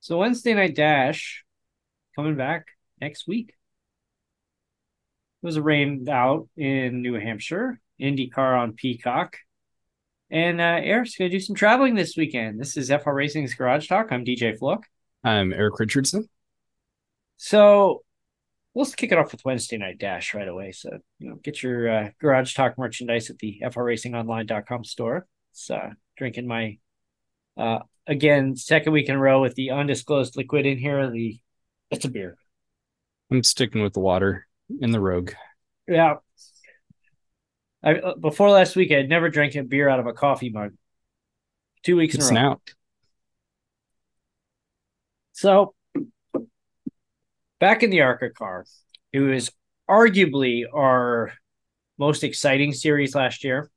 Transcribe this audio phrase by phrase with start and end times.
[0.00, 1.44] So Wednesday night dash
[2.16, 2.66] coming back
[3.00, 3.54] next week.
[5.42, 9.36] It was rained out in New Hampshire, IndyCar on Peacock.
[10.30, 12.60] And uh, Erik's going to do some traveling this weekend.
[12.60, 14.10] This is FR Racing's Garage Talk.
[14.10, 14.84] I'm DJ Flook.
[15.22, 16.28] I'm Erik Richardson.
[17.36, 18.02] So
[18.74, 20.72] let's kick it off with Wednesday Night Dash right away.
[20.72, 25.26] So, you know, get your uh, Garage Talk merchandise at the FR frracingonline.com store.
[25.52, 26.78] It's uh, drinking my,
[27.56, 31.10] uh, again, second week in a row with the undisclosed liquid in here.
[31.10, 31.38] The
[31.90, 32.36] It's a beer.
[33.30, 34.46] I'm sticking with the water
[34.80, 35.32] in the Rogue.
[35.86, 36.16] Yeah.
[37.82, 40.50] I uh, before last week I had never drank a beer out of a coffee
[40.50, 40.72] mug.
[41.82, 42.48] Two weeks It's in a row.
[42.48, 42.60] now.
[45.32, 45.74] So
[47.58, 48.66] back in the ARCA car,
[49.12, 49.50] it was
[49.88, 51.32] arguably our
[51.98, 53.70] most exciting series last year.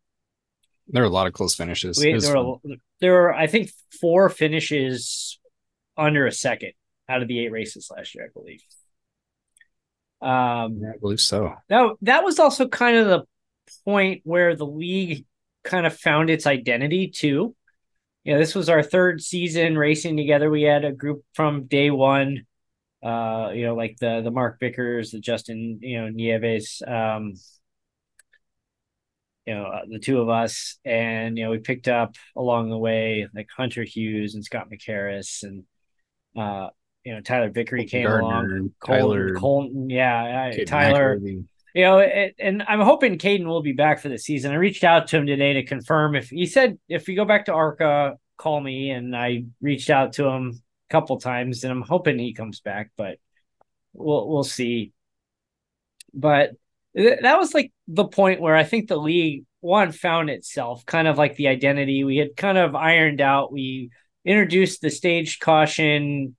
[0.87, 1.97] There are a lot of close finishes.
[1.97, 2.57] We, there, are,
[2.99, 5.39] there were, I think, four finishes
[5.97, 6.73] under a second
[7.07, 8.61] out of the eight races last year, I believe.
[10.21, 10.93] Um, fun.
[10.93, 11.53] I believe so.
[11.69, 13.23] That that was also kind of the
[13.85, 15.25] point where the league
[15.63, 17.55] kind of found its identity too.
[18.23, 20.49] You know, this was our third season racing together.
[20.49, 22.45] We had a group from day one.
[23.03, 27.33] Uh, you know, like the the Mark Bickers, the Justin, you know, Nieves, um,
[29.45, 32.77] you know, uh, the two of us, and you know, we picked up along the
[32.77, 35.63] way like Hunter Hughes and Scott McCarris and
[36.37, 36.69] uh,
[37.03, 38.71] you know, Tyler Vickery came Gardner, along.
[38.79, 41.45] Colton, Tyler, Colton, yeah, I- Tyler McAvoy.
[41.75, 44.51] you know, it, and I'm hoping Caden will be back for the season.
[44.51, 47.45] I reached out to him today to confirm if he said if you go back
[47.45, 51.81] to Arca, call me, and I reached out to him a couple times, and I'm
[51.81, 53.17] hoping he comes back, but
[53.93, 54.93] we'll we'll see.
[56.13, 56.51] But
[56.95, 61.17] that was like the point where I think the league one found itself, kind of
[61.17, 63.51] like the identity we had kind of ironed out.
[63.51, 63.89] We
[64.25, 66.35] introduced the staged caution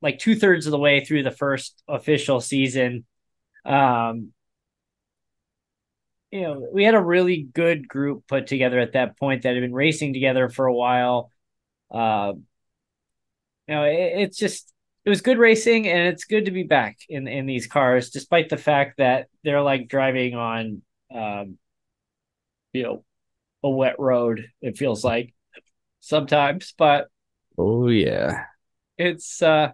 [0.00, 3.04] like two thirds of the way through the first official season.
[3.64, 4.32] Um,
[6.30, 9.60] you know, we had a really good group put together at that point that had
[9.60, 11.30] been racing together for a while.
[11.90, 12.34] Uh,
[13.66, 14.72] you know, it, it's just
[15.08, 18.50] it was good racing, and it's good to be back in in these cars, despite
[18.50, 21.56] the fact that they're like driving on, um,
[22.74, 23.04] you know,
[23.64, 24.50] a wet road.
[24.60, 25.32] It feels like
[26.00, 27.08] sometimes, but
[27.56, 28.44] Oh yeah.
[28.98, 29.72] it's uh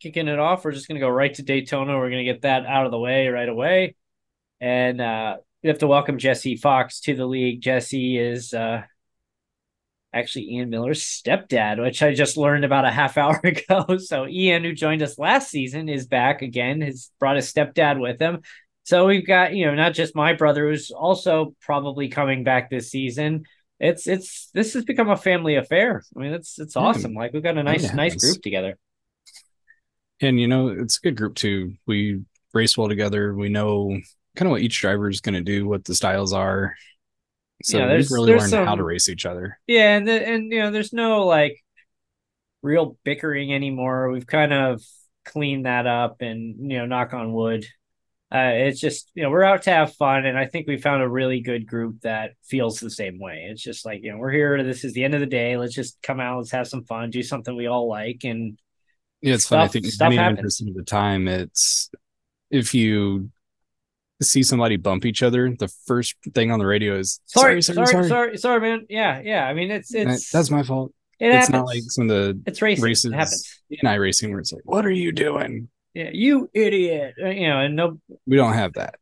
[0.00, 0.64] kicking it off.
[0.64, 1.96] We're just gonna go right to Daytona.
[1.96, 3.94] We're gonna get that out of the way right away.
[4.60, 7.60] And uh we have to welcome Jesse Fox to the league.
[7.60, 8.82] Jesse is uh
[10.12, 13.98] actually Ian Miller's stepdad, which I just learned about a half hour ago.
[13.98, 18.20] So Ian, who joined us last season, is back again, has brought his stepdad with
[18.20, 18.42] him.
[18.84, 22.90] So we've got, you know, not just my brother who's also probably coming back this
[22.90, 23.44] season.
[23.78, 26.02] It's it's this has become a family affair.
[26.16, 26.80] I mean, it's it's hmm.
[26.80, 27.14] awesome.
[27.14, 28.78] Like we've got a nice nice group together.
[30.20, 31.74] And you know, it's a good group too.
[31.86, 32.22] We
[32.54, 33.34] race well together.
[33.34, 33.98] We know
[34.36, 36.74] kind of what each driver is going to do, what the styles are.
[37.64, 39.58] So Yeah, we've there's- really learned how to race each other.
[39.66, 41.56] Yeah, and the, and you know, there's no like
[42.62, 44.10] real bickering anymore.
[44.10, 44.82] We've kind of
[45.24, 47.66] cleaned that up, and you know, knock on wood.
[48.34, 51.02] Uh, it's just you know we're out to have fun, and I think we found
[51.02, 53.46] a really good group that feels the same way.
[53.50, 54.62] It's just like you know we're here.
[54.64, 55.56] This is the end of the day.
[55.58, 56.38] Let's just come out.
[56.38, 57.10] Let's have some fun.
[57.10, 58.58] Do something we all like, and
[59.20, 59.58] Yeah, it's fun.
[59.60, 60.60] I think stuff 99% happens.
[60.62, 61.90] of the time, it's
[62.50, 63.30] if you
[64.22, 68.08] see somebody bump each other, the first thing on the radio is sorry, sorry, sorry,
[68.08, 68.86] sorry, sorry, man.
[68.88, 69.46] Yeah, yeah.
[69.46, 70.92] I mean, it's it's That's my fault.
[71.20, 71.52] it it's happens.
[71.52, 72.84] not like some of the it's racing.
[72.84, 73.62] races It happens.
[73.80, 75.68] and I racing where it's like, what are you doing?
[75.94, 77.14] Yeah, you idiot.
[77.22, 78.94] Uh, You know, and no We don't have that.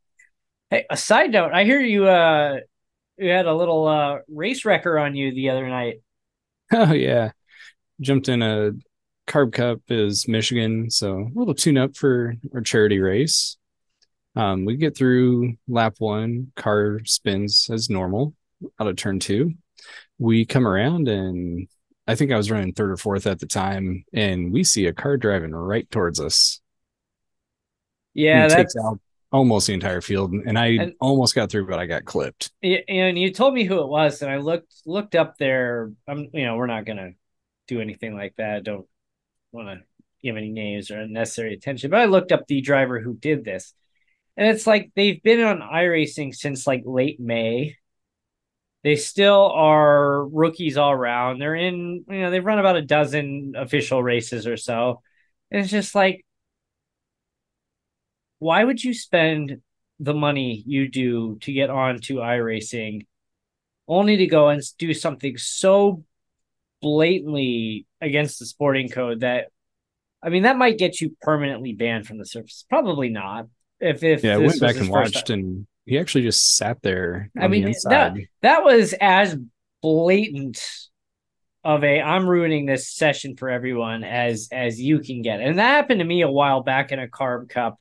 [0.70, 2.58] Hey, a side note, I hear you uh
[3.18, 6.00] you had a little uh race wrecker on you the other night.
[6.72, 7.32] Oh yeah.
[8.00, 8.72] Jumped in a
[9.28, 13.56] carb cup is Michigan, so a little tune up for our charity race.
[14.36, 18.34] Um, we get through lap one, car spins as normal
[18.80, 19.54] out of turn two.
[20.18, 21.68] We come around and
[22.06, 24.92] I think I was running third or fourth at the time, and we see a
[24.92, 26.60] car driving right towards us.
[28.14, 28.98] Yeah, that's takes out
[29.32, 32.50] almost the entire field, and I And- almost got through, but I got clipped.
[32.62, 35.92] and you told me who it was, and I looked looked up there.
[36.08, 37.12] I'm you know, we're not gonna
[37.68, 38.64] do anything like that.
[38.64, 38.86] Don't
[39.52, 39.82] wanna
[40.22, 43.72] give any names or unnecessary attention, but I looked up the driver who did this.
[44.40, 47.76] And it's like they've been on iRacing since like late May.
[48.82, 51.38] They still are rookies all around.
[51.38, 55.02] They're in, you know, they've run about a dozen official races or so.
[55.50, 56.24] And it's just like,
[58.38, 59.60] why would you spend
[59.98, 63.06] the money you do to get on to iRacing
[63.86, 66.02] only to go and do something so
[66.80, 69.48] blatantly against the sporting code that
[70.22, 72.64] I mean that might get you permanently banned from the surface.
[72.70, 73.46] Probably not.
[73.80, 75.38] If if yeah, I went back and watched time.
[75.38, 77.30] and he actually just sat there.
[77.38, 79.36] I mean the that that was as
[79.82, 80.62] blatant
[81.64, 85.40] of a I'm ruining this session for everyone as as you can get.
[85.40, 87.78] And that happened to me a while back in a carb cup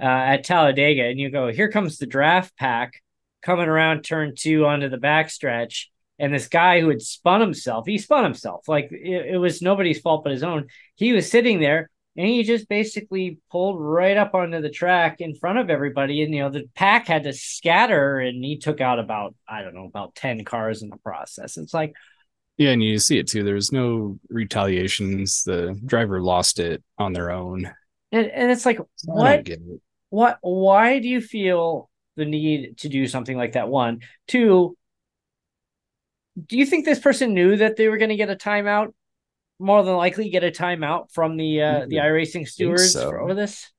[0.00, 1.04] uh, at Talladega.
[1.04, 3.00] And you go, here comes the draft pack
[3.42, 5.86] coming around turn two onto the backstretch.
[6.18, 8.68] And this guy who had spun himself, he spun himself.
[8.68, 10.68] Like it, it was nobody's fault but his own.
[10.94, 15.34] He was sitting there and he just basically pulled right up onto the track in
[15.34, 16.22] front of everybody.
[16.22, 19.74] And you know, the pack had to scatter and he took out about, I don't
[19.74, 21.56] know, about 10 cars in the process.
[21.56, 21.94] It's like,
[22.58, 23.44] yeah, and you see it too.
[23.44, 25.42] There's no retaliations.
[25.44, 27.72] The driver lost it on their own.
[28.12, 29.60] And and it's like so what it.
[30.10, 33.68] what why do you feel the need to do something like that?
[33.68, 34.00] One.
[34.28, 34.76] Two,
[36.46, 38.92] do you think this person knew that they were going to get a timeout?
[39.58, 43.12] More than likely get a timeout from the uh the iRacing stewards so.
[43.16, 43.70] over this.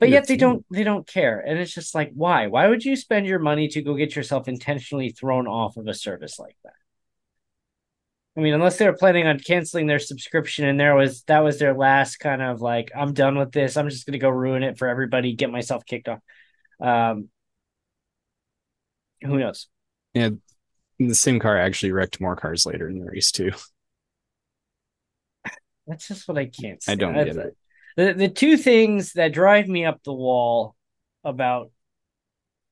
[0.00, 1.40] But yet they don't they don't care.
[1.40, 2.46] And it's just like why?
[2.46, 5.94] Why would you spend your money to go get yourself intentionally thrown off of a
[5.94, 6.72] service like that?
[8.36, 11.58] I mean, unless they were planning on canceling their subscription and there was that was
[11.58, 13.76] their last kind of like, I'm done with this.
[13.76, 16.20] I'm just gonna go ruin it for everybody, get myself kicked off.
[16.80, 17.28] Um
[19.20, 19.66] who knows?
[20.14, 20.30] Yeah,
[21.00, 23.50] the same car actually wrecked more cars later in the race too.
[25.88, 26.92] That's just what I can't say.
[26.92, 27.56] I don't get it.
[27.96, 30.76] The the two things that drive me up the wall
[31.24, 31.72] about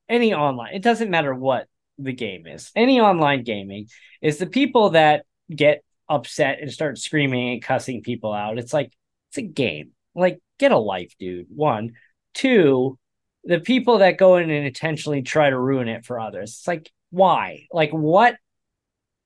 [0.08, 1.66] any online, it doesn't matter what
[1.98, 3.88] the game is, any online gaming,
[4.20, 8.58] is the people that get upset and start screaming and cussing people out.
[8.58, 8.92] It's like
[9.30, 9.92] it's a game.
[10.14, 11.46] Like get a life, dude.
[11.54, 11.94] One,
[12.34, 12.98] two,
[13.44, 16.50] the people that go in and intentionally try to ruin it for others.
[16.50, 17.66] It's like why?
[17.72, 18.36] Like what?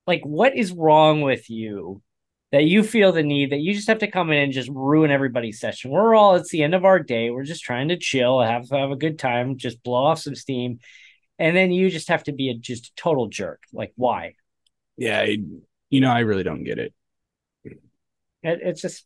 [0.07, 2.01] Like what is wrong with you
[2.51, 5.11] that you feel the need that you just have to come in and just ruin
[5.11, 5.91] everybody's session?
[5.91, 7.29] We're all it's the end of our day.
[7.29, 10.79] We're just trying to chill, have have a good time, just blow off some steam,
[11.39, 13.63] and then you just have to be a just a total jerk.
[13.73, 14.35] Like why?
[14.97, 15.25] Yeah,
[15.89, 16.93] you know, I really don't get it.
[17.63, 17.79] it
[18.43, 19.05] it's just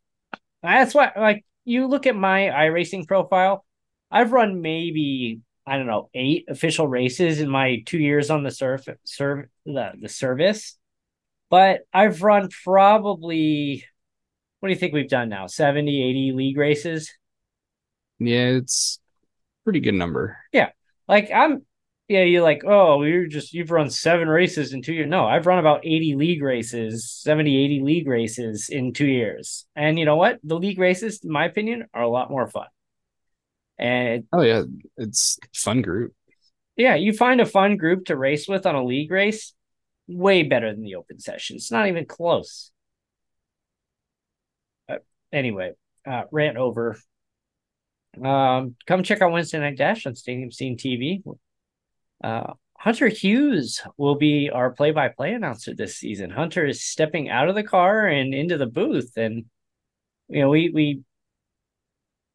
[0.62, 3.66] that's why, like, you look at my iRacing profile.
[4.12, 8.52] I've run maybe I don't know eight official races in my two years on the
[8.52, 10.78] surf serve the the service,
[11.50, 13.86] but I've run probably
[14.60, 17.14] what do you think we've done now 70 80 league races
[18.20, 19.00] yeah it's
[19.64, 20.70] pretty good number yeah
[21.08, 21.64] like i'm
[22.08, 25.10] yeah, you're like, oh, you're just you've run seven races in two years.
[25.10, 29.66] No, I've run about 80 league races, 70, 80 league races in two years.
[29.76, 30.40] And you know what?
[30.44, 32.68] The league races, in my opinion, are a lot more fun.
[33.80, 34.64] And oh yeah,
[34.98, 36.14] it's fun group.
[36.78, 39.54] Yeah, you find a fun group to race with on a league race,
[40.08, 41.56] way better than the open session.
[41.56, 42.72] It's not even close.
[44.88, 45.74] But anyway,
[46.06, 46.98] uh, rant over.
[48.24, 51.22] Um, come check out Wednesday Night Dash on Stadium Scene TV.
[52.24, 56.30] Uh, Hunter Hughes will be our play-by-play announcer this season.
[56.30, 59.46] Hunter is stepping out of the car and into the booth, and
[60.30, 61.02] you know we we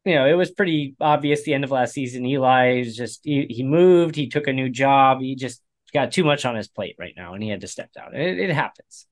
[0.03, 2.25] you know it was pretty obvious the end of last season.
[2.25, 5.61] Eli is just he, he moved, he took a new job, he just
[5.93, 8.15] got too much on his plate right now, and he had to step down.
[8.15, 9.07] It, it happens.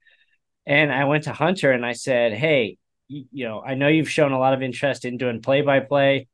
[0.65, 4.09] And I went to Hunter and I said, "Hey, you, you know, I know you've
[4.09, 6.27] shown a lot of interest in doing play-by-play.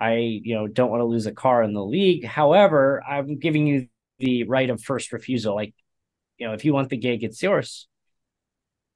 [0.00, 2.24] I, you know, don't want to lose a car in the league.
[2.24, 5.54] However, I'm giving you the right of first refusal.
[5.54, 5.74] Like,
[6.38, 7.86] you know, if you want the gig, it's yours.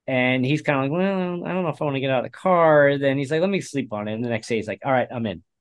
[0.05, 2.25] And he's kind of like, well, I don't know if I want to get out
[2.25, 2.97] of the car.
[2.97, 4.13] Then he's like, let me sleep on it.
[4.13, 5.43] And the next day he's like, all right, I'm in.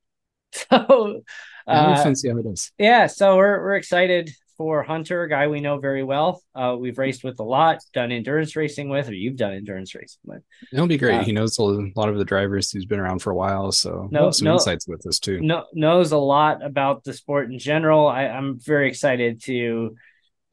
[0.71, 1.23] So,
[1.67, 2.73] uh, see how it is.
[2.79, 6.43] Yeah, so we're we're excited for Hunter, a guy we know very well.
[6.55, 10.21] Uh, we've raced with a lot, done endurance racing with, or you've done endurance racing
[10.25, 10.43] with.
[10.73, 11.21] It'll be great.
[11.21, 12.71] Uh, he knows a lot of the drivers.
[12.71, 15.41] He's been around for a while, so no, some no, insights with us too.
[15.41, 18.07] No, knows a lot about the sport in general.
[18.07, 19.97] I, I'm very excited to,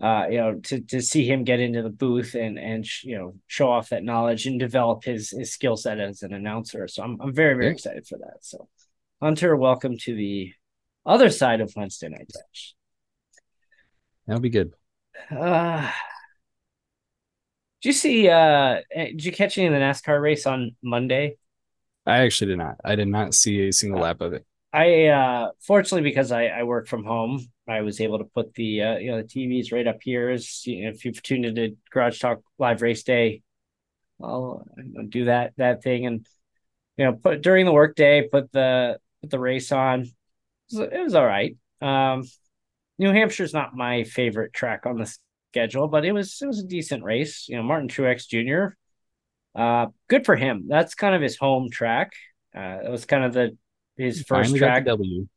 [0.01, 3.35] uh, you know, to to see him get into the booth and and you know
[3.47, 6.87] show off that knowledge and develop his his skill set as an announcer.
[6.87, 7.71] So I'm I'm very very yeah.
[7.71, 8.37] excited for that.
[8.41, 8.67] So,
[9.21, 10.51] Hunter, welcome to the
[11.05, 12.75] other side of Wednesday Night Dash.
[14.25, 14.73] That'll be good.
[15.29, 15.89] Uh,
[17.81, 18.29] did you see?
[18.29, 21.37] Uh, eh, did you catch any of the NASCAR race on Monday?
[22.05, 22.77] I actually did not.
[22.83, 24.45] I did not see a single lap of it.
[24.73, 28.81] I uh, fortunately because I, I work from home, I was able to put the
[28.81, 30.29] uh, you know the TVs right up here.
[30.29, 33.43] As, you know, if you've tuned into Garage Talk Live Race Day,
[34.21, 34.65] I'll
[35.09, 36.27] do that that thing and
[36.97, 40.01] you know put during the workday put the put the race on.
[40.01, 40.09] It
[40.71, 41.55] was, it was all right.
[41.81, 42.23] Um,
[42.99, 45.13] New Hampshire's not my favorite track on the
[45.51, 47.47] schedule, but it was it was a decent race.
[47.49, 48.75] You know, Martin Truex Jr.
[49.59, 50.65] Uh, good for him.
[50.67, 52.13] That's kind of his home track.
[52.55, 53.57] Uh, it was kind of the
[53.97, 54.85] his first track.
[54.85, 55.27] W.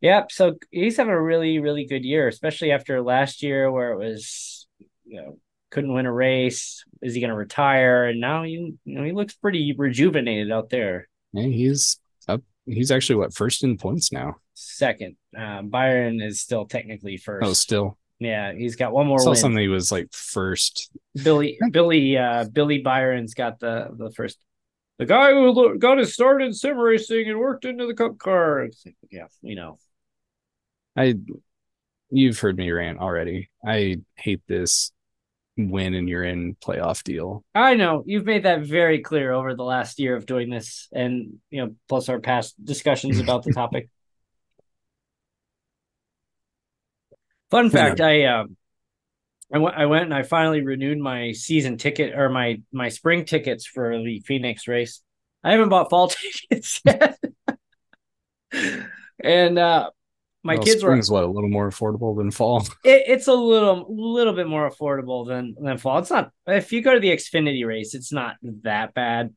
[0.00, 0.30] Yep.
[0.30, 4.66] So he's having a really, really good year, especially after last year where it was,
[5.04, 5.38] you know,
[5.70, 6.84] couldn't win a race.
[7.02, 8.04] Is he going to retire?
[8.04, 11.08] And now you, you know, he looks pretty rejuvenated out there.
[11.32, 11.98] Yeah, he's.
[12.68, 14.36] He's actually what first in points now.
[14.54, 17.46] Second, um, Byron is still technically first.
[17.46, 17.98] Oh, still.
[18.18, 19.36] Yeah, he's got one more Saw win.
[19.36, 20.90] something he was like first.
[21.22, 24.38] Billy, Billy, uh, Billy Byron's got the the first.
[24.98, 28.68] The guy who got his start in sim racing and worked into the cup car.
[29.10, 29.78] Yeah, we know.
[30.96, 31.14] I,
[32.10, 33.50] you've heard me rant already.
[33.64, 34.90] I hate this
[35.58, 37.44] win and you're in playoff deal.
[37.54, 41.38] I know you've made that very clear over the last year of doing this, and
[41.50, 43.90] you know, plus our past discussions about the topic.
[47.50, 48.56] Fun fact: I um,
[49.52, 53.24] I went I went and I finally renewed my season ticket or my my spring
[53.24, 55.02] tickets for the Phoenix race.
[55.42, 56.08] I haven't bought fall
[56.50, 57.18] tickets yet,
[59.20, 59.90] and uh,
[60.48, 62.66] my Well, kids were spring's what a little more affordable than fall.
[62.84, 65.98] it, it's a little little bit more affordable than than fall.
[65.98, 69.34] It's not if you go to the Xfinity race, it's not that bad.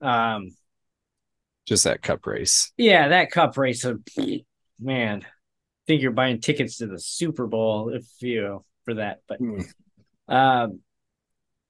[0.00, 0.56] Um,
[1.66, 2.72] Just that cup race.
[2.76, 3.94] yeah, that cup race, uh,
[4.80, 5.26] man, I
[5.86, 9.20] think you're buying tickets to the Super Bowl if you for that.
[9.28, 9.60] But Hmm.
[10.28, 10.80] um,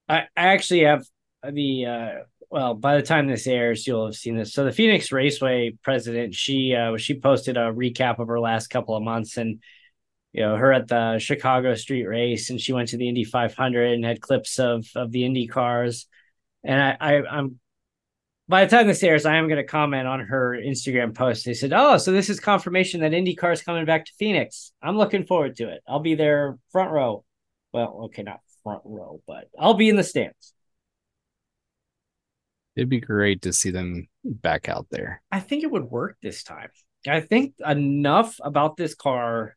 [0.08, 1.04] I I actually have
[1.48, 2.12] the uh
[2.50, 4.52] well by the time this airs you'll have seen this.
[4.52, 8.96] So the phoenix raceway president she uh she posted a recap of her last couple
[8.96, 9.60] of months and
[10.32, 13.92] you know her at the chicago street race and she went to the indy 500
[13.92, 16.06] and had clips of of the indy cars.
[16.64, 17.58] And i, I i'm
[18.48, 21.44] by the time this airs i am going to comment on her instagram post.
[21.44, 24.72] They said oh so this is confirmation that indy is coming back to phoenix.
[24.82, 25.82] I'm looking forward to it.
[25.86, 27.24] I'll be there front row.
[27.72, 30.52] Well okay not front row but i'll be in the stands
[32.78, 35.20] It'd be great to see them back out there.
[35.32, 36.68] I think it would work this time.
[37.08, 39.56] I think enough about this car.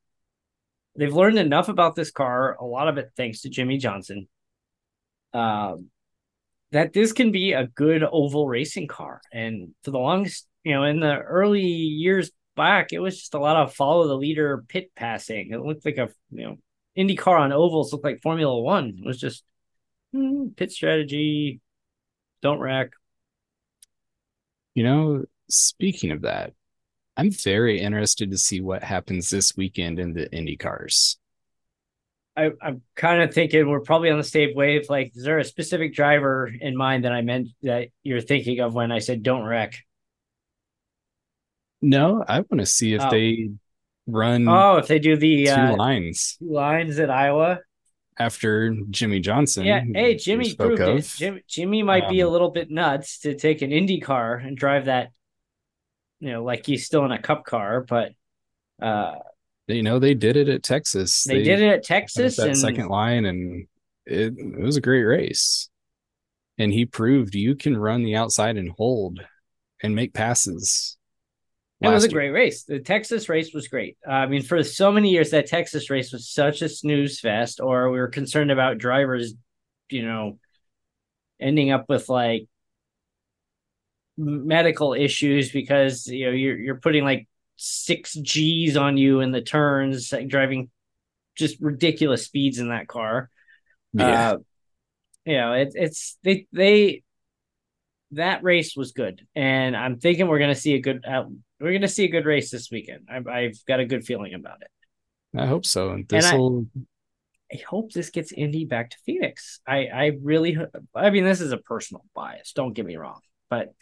[0.96, 4.28] They've learned enough about this car, a lot of it thanks to Jimmie Johnson.
[5.34, 5.92] Um,
[6.72, 9.22] that this can be a good oval racing car.
[9.32, 13.40] And for the longest, you know, in the early years back, it was just a
[13.40, 15.52] lot of follow the leader pit passing.
[15.52, 16.58] It looked like a you know
[16.96, 18.96] Indy car on ovals looked like Formula One.
[18.98, 19.44] It was just
[20.12, 21.62] hmm, pit strategy,
[22.42, 22.94] don't wreck.
[24.76, 26.54] You know, speaking of that,
[27.18, 31.18] I'm very interested to see what happens this weekend in the Indy cars.
[32.38, 34.90] I, I'm kind of thinking we're probably on the same wave.
[34.90, 38.74] Like, is there a specific driver in mind that I meant that you're thinking of
[38.74, 39.76] when I said don't wreck?
[41.82, 43.10] No, I want to see if Oh.
[43.10, 43.50] they
[44.08, 47.60] run Oh, if they do the two uh, lines two lines at Iowa.
[48.22, 49.66] After Jimmie Johnson.
[49.66, 49.84] Yeah.
[49.94, 51.00] Hey, Jimmie proved it.
[51.00, 51.16] of.
[51.16, 54.56] Jim, Jimmie might be a Um, little bit nuts to take an Indy car and
[54.56, 55.12] drive that,
[56.20, 58.14] you know, like he's still in a cup car, but
[58.82, 59.16] uh,
[59.68, 61.24] You know, they did it at Texas.
[61.24, 63.68] they, did it at Texas that and second line, and
[64.06, 65.70] it, it was a great race.
[66.58, 69.20] And he proved you can run the outside and hold
[69.82, 70.98] and make passes.
[71.82, 72.22] It was a last year.
[72.22, 72.64] great race.
[72.64, 73.98] The Texas race was great.
[74.08, 77.60] Uh, I mean, for so many years, that Texas race was such a snooze fest,
[77.60, 79.34] or we were concerned about drivers,
[79.90, 80.38] you know,
[81.40, 82.48] ending up with like
[84.18, 89.42] medical issues because you know you're you're putting like six G's on you in the
[89.42, 90.70] turns, like driving
[91.36, 93.30] just ridiculous speeds in that car.
[93.94, 94.32] Yeah.
[94.32, 94.38] Uh,
[95.26, 97.04] you know, it, it's they they
[98.12, 101.06] that race was good, and I'm thinking we're gonna see a good
[101.62, 103.08] we're gonna see a good race this weekend.
[103.10, 105.40] I, I've got a good feeling about it.
[105.40, 106.02] I hope so.
[106.10, 106.68] This will
[107.54, 109.60] I hope this gets Indy back to Phoenix.
[109.68, 110.58] I I really
[110.96, 112.54] I mean this is a personal bias.
[112.54, 113.74] Don't get me wrong, but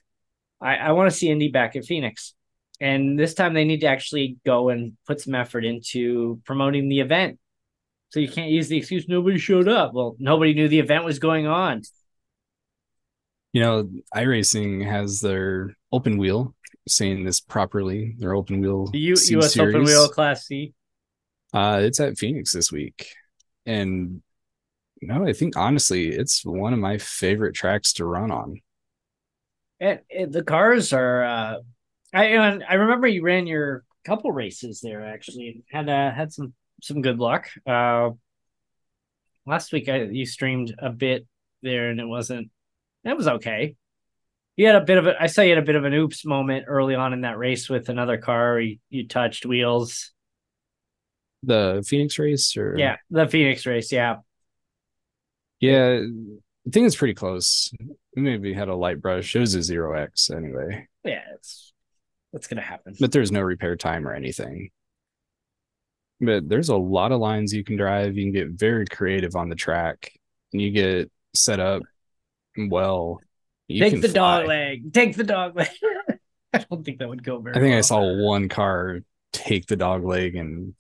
[0.62, 2.34] I I want to see Indy back at Phoenix,
[2.80, 7.00] and this time they need to actually go and put some effort into promoting the
[7.00, 7.40] event.
[8.10, 9.94] So you can't use the excuse nobody showed up.
[9.94, 11.84] Well, nobody knew the event was going on.
[13.54, 16.56] You know, iRacing has their open wheel,
[16.88, 19.58] saying this properly, their open wheel The U, C U.S.
[19.58, 19.84] Open.
[19.84, 20.74] Wheel Class C.
[21.54, 23.08] Uh, it's at Phoenix this week.
[23.66, 24.22] And
[25.02, 28.62] no, I think honestly, it's one of my favorite tracks to run on.
[29.80, 31.24] And, and the cars are.
[31.24, 31.56] Uh,
[32.14, 35.64] I I remember you ran your couple races there actually.
[35.72, 37.50] And had uh, had some some good luck.
[37.66, 38.12] Uh,
[39.46, 41.26] last week I you streamed a bit
[41.62, 42.50] there and it wasn't.
[43.04, 43.76] It was okay.
[44.56, 45.22] You had a bit of a.
[45.22, 47.70] I saw you had a bit of an oops moment early on in that race
[47.70, 48.60] with another car.
[48.60, 50.12] You, you touched wheels.
[51.44, 53.92] The Phoenix race or Yeah, the Phoenix race.
[53.94, 54.18] Yeah,
[55.60, 57.72] yeah, I think it's pretty close.
[58.16, 59.36] Maybe had a light brush.
[59.36, 60.88] It was a zero X anyway.
[61.04, 61.74] Yeah, it's
[62.34, 62.96] that's gonna happen.
[63.00, 64.72] But there's no repair time or anything.
[66.22, 68.18] But there's a lot of lines you can drive.
[68.18, 70.12] You can get very creative on the track,
[70.52, 71.84] and you get set up
[72.58, 73.20] well.
[73.70, 74.40] Take the fly.
[74.40, 74.94] dog leg.
[74.94, 75.70] Take the dog leg.
[76.54, 77.56] I don't think that would go very.
[77.56, 79.00] I think I saw one car
[79.32, 80.74] take the dog leg, and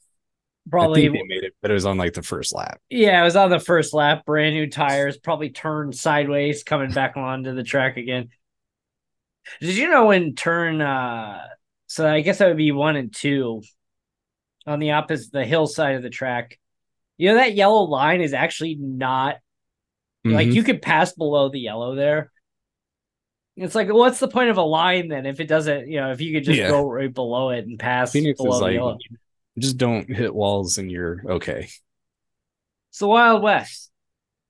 [0.68, 1.02] I probably.
[1.04, 2.80] think they made it, but it was on like the first lap.
[2.90, 4.26] Yeah, it was on the first lap.
[4.26, 8.30] Brand new tires, probably turned sideways, coming back onto the track again.
[9.62, 10.82] Did you know in turn?
[10.82, 11.42] uh
[11.88, 13.62] So I guess that would be one and two
[14.66, 16.60] on the opposite, the hill side of the track.
[17.18, 19.38] You know that yellow line is actually not
[20.34, 20.54] like Mhm.
[20.54, 22.32] you could pass below the yellow there.
[23.56, 25.90] It's like, what's the point of a line then if it doesn't?
[25.90, 26.70] You know, if you could just Yeah.
[26.70, 28.98] go right below it and pass Phoenix below like yellow.
[29.58, 31.68] just don't hit walls, and you're okay.
[32.90, 33.92] It's the Wild West.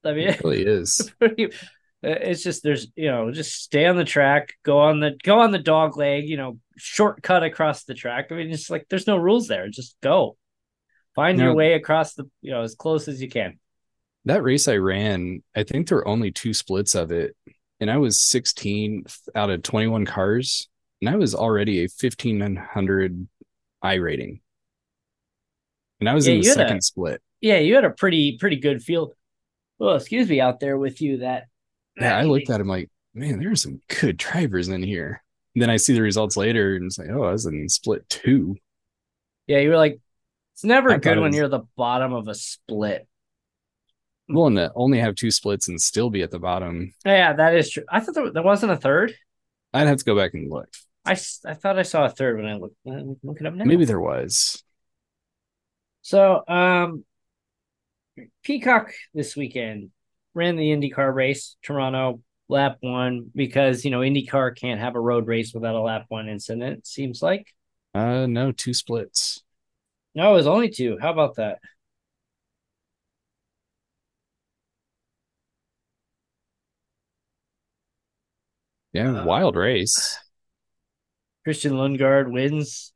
[0.05, 1.11] I mean, It really is.
[2.01, 5.51] it's just there's you know just stay on the track go on the go on
[5.51, 9.17] the dog leg you know shortcut across the track i mean it's like there's no
[9.17, 10.37] rules there just go
[11.13, 13.59] find your way across the you know as close as you can
[14.25, 17.35] That race I ran, I think there were only two splits of it,
[17.79, 20.67] and I was 16 out of 21 cars,
[21.01, 23.27] and I was already a 1500
[23.81, 24.41] I rating,
[25.99, 27.21] and I was Yeah, in the had a- second split.
[27.41, 29.13] yeah you had a pretty pretty good field
[29.77, 31.45] well excuse me out there with you that
[31.97, 35.23] Yeah, I looked at him like, man, there are some good drivers in here.
[35.55, 38.07] And then I see the results later, and it's like, oh, I was in split
[38.09, 38.57] two.
[39.47, 39.99] yeah you were like
[40.53, 43.07] it's never I good when was- you're the bottom of a split
[44.29, 46.93] Well, and to only have two splits and still be at the bottom.
[47.05, 49.13] yeah that is true i thought there, there wasn't a third
[49.73, 50.67] I'd have to go back and look.
[51.05, 51.11] I,
[51.45, 53.99] I thought i saw a third when i looked look it up now Maybe there
[53.99, 54.63] was.
[56.01, 57.03] So, um,
[58.43, 59.91] Peacock this weekend
[60.33, 65.27] ran the IndyCar race, Toronto lap one, because you know IndyCar can't have a road
[65.27, 66.79] race without a lap one incident.
[66.79, 67.47] it Seems like
[67.93, 69.43] Uh, no, two splits.
[70.15, 70.97] no, it was only two.
[70.99, 71.59] How about that?
[78.93, 80.17] Yeah, Uh, wild race.
[81.43, 82.93] Christian Lundgaard wins.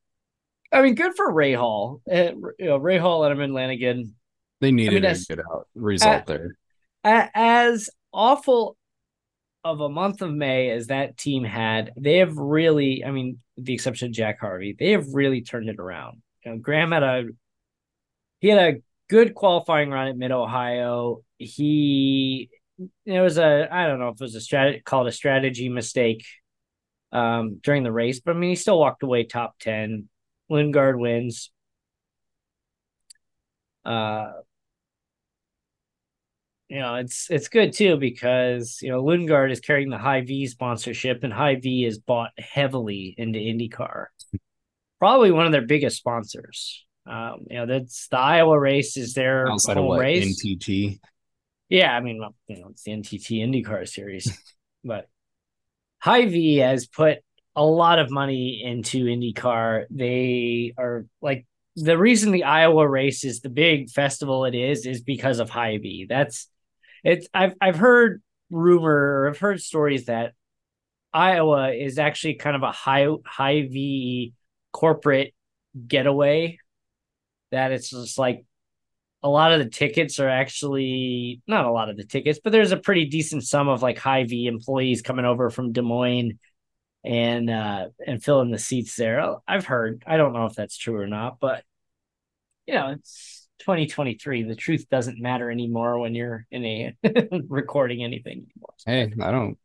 [0.72, 2.02] I mean, good for Rahal.
[2.12, 4.16] Uh, you know, Rahal, Letterman, Lanigan.
[4.60, 6.58] They needed that's- a good out result uh, there.
[7.04, 8.78] As awful
[9.64, 13.66] of a month of May as that team had, they have really, I mean, with
[13.66, 16.22] the exception of Jack Harvey, they have really turned it around.
[16.46, 17.26] You know, Graham had a
[18.40, 21.24] he had a good qualifying run at Mid Ohio.
[21.38, 22.50] He
[23.06, 26.26] it was a I don't know if it was a strategy called a strategy mistake
[27.12, 30.10] um during the race, but I mean he still walked away top ten.
[30.52, 31.52] Lundgaard wins.
[33.86, 34.32] Uh
[36.70, 41.24] you know, it's it's good too because you know Lundgaard is carrying the Hy-Vee sponsorship,
[41.24, 44.06] and Hy-Vee is bought heavily into IndyCar.
[44.98, 46.84] Probably one of their biggest sponsors.
[47.06, 50.42] Um, you know, that's the Iowa race is their Outside of home what race.
[50.44, 51.00] NTT.
[51.70, 54.38] Yeah, I mean, you know, it's the NTT IndyCar series,
[54.84, 55.08] but
[56.06, 57.20] V has put
[57.56, 59.86] a lot of money into IndyCar.
[59.90, 61.46] They are like
[61.76, 66.06] the reason the Iowa race is the big festival it is is because of V.
[66.08, 66.50] That's
[67.04, 70.34] it's I've I've heard rumor or I've heard stories that
[71.14, 74.34] Iowa is actually kind of a high Hy-Vee
[74.72, 75.34] corporate
[75.88, 76.58] getaway.
[77.52, 78.46] That it's just like
[79.24, 82.74] a lot of the tickets are actually not a lot of the tickets, but there's
[82.74, 86.40] a pretty decent sum of like Hy-Vee employees coming over from Des Moines
[87.06, 89.36] and uh and filling the seats there.
[89.48, 90.04] I've heard.
[90.06, 91.64] I don't know if that's true or not, but
[92.68, 94.44] you know, it's 2023.
[94.44, 96.96] The truth doesn't matter anymore when you're in a
[97.48, 98.74] recording anything anymore.
[98.86, 99.58] Hey, I don't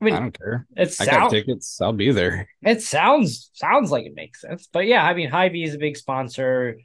[0.00, 0.66] I mean, I don't care.
[0.76, 1.80] it I got tickets.
[1.80, 2.48] I'll be there.
[2.62, 5.96] it sounds sounds like it makes sense, but yeah, I mean, Hy-Vee is a big
[5.96, 6.78] sponsor.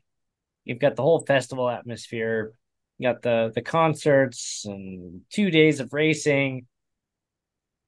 [0.67, 2.51] You've got the whole festival atmosphere.
[2.99, 6.67] You got the the concerts and two days of racing.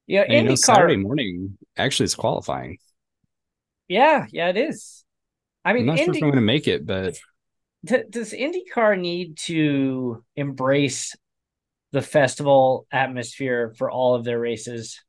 [0.07, 0.63] Yeah, And you know, IndyCar.
[0.63, 2.79] Saturday morning actually is qualifying.
[3.89, 5.03] Yeah, yeah, it is.
[5.65, 7.19] I mean I'm not sure if I'm going to make it, but
[7.83, 11.15] d- does IndyCar need to embrace
[11.91, 15.01] the festival atmosphere for all of their races?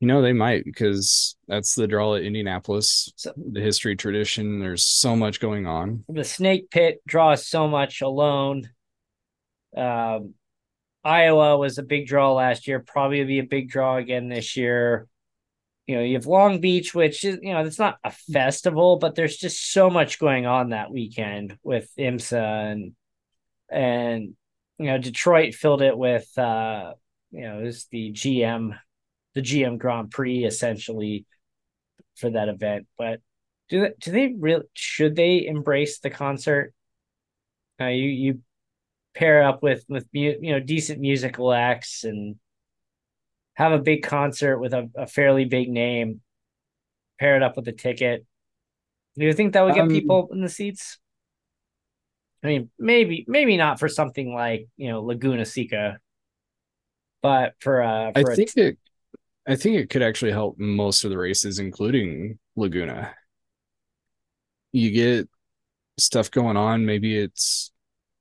[0.00, 3.12] You know they might because that's the draw at Indianapolis.
[3.16, 4.60] So- the history tradition.
[4.60, 6.04] There's so much going on.
[6.08, 8.70] The Snake Pit draws so much alone.
[9.76, 10.34] Um,
[11.02, 12.80] Iowa was a big draw last year.
[12.80, 15.06] Probably be a big draw again this year.
[15.86, 19.14] You know, you have Long Beach, which is you know it's not a festival, but
[19.14, 22.92] there's just so much going on that weekend with IMSA and
[23.70, 24.34] and
[24.78, 26.94] you know, Detroit filled it with uh,
[27.30, 28.78] you know, it was the GM,
[29.34, 31.26] the GM Grand Prix essentially
[32.16, 32.86] for that event.
[32.96, 33.20] But
[33.68, 36.72] do they, do they really should they embrace the concert?
[37.80, 38.40] Uh, you you
[39.14, 42.36] pair up with with you know decent musical acts and
[43.54, 46.20] have a big concert with a, a fairly big name.
[47.18, 48.26] Pair it up with a ticket.
[49.16, 50.98] Do you think that would get um, people in the seats?
[52.42, 55.98] I mean, maybe maybe not for something like you know Laguna Seca,
[57.22, 58.78] but for uh, for I think t- it,
[59.46, 63.14] I think it could actually help most of the races, including Laguna.
[64.72, 65.28] You get
[65.98, 66.86] stuff going on.
[66.86, 67.70] Maybe it's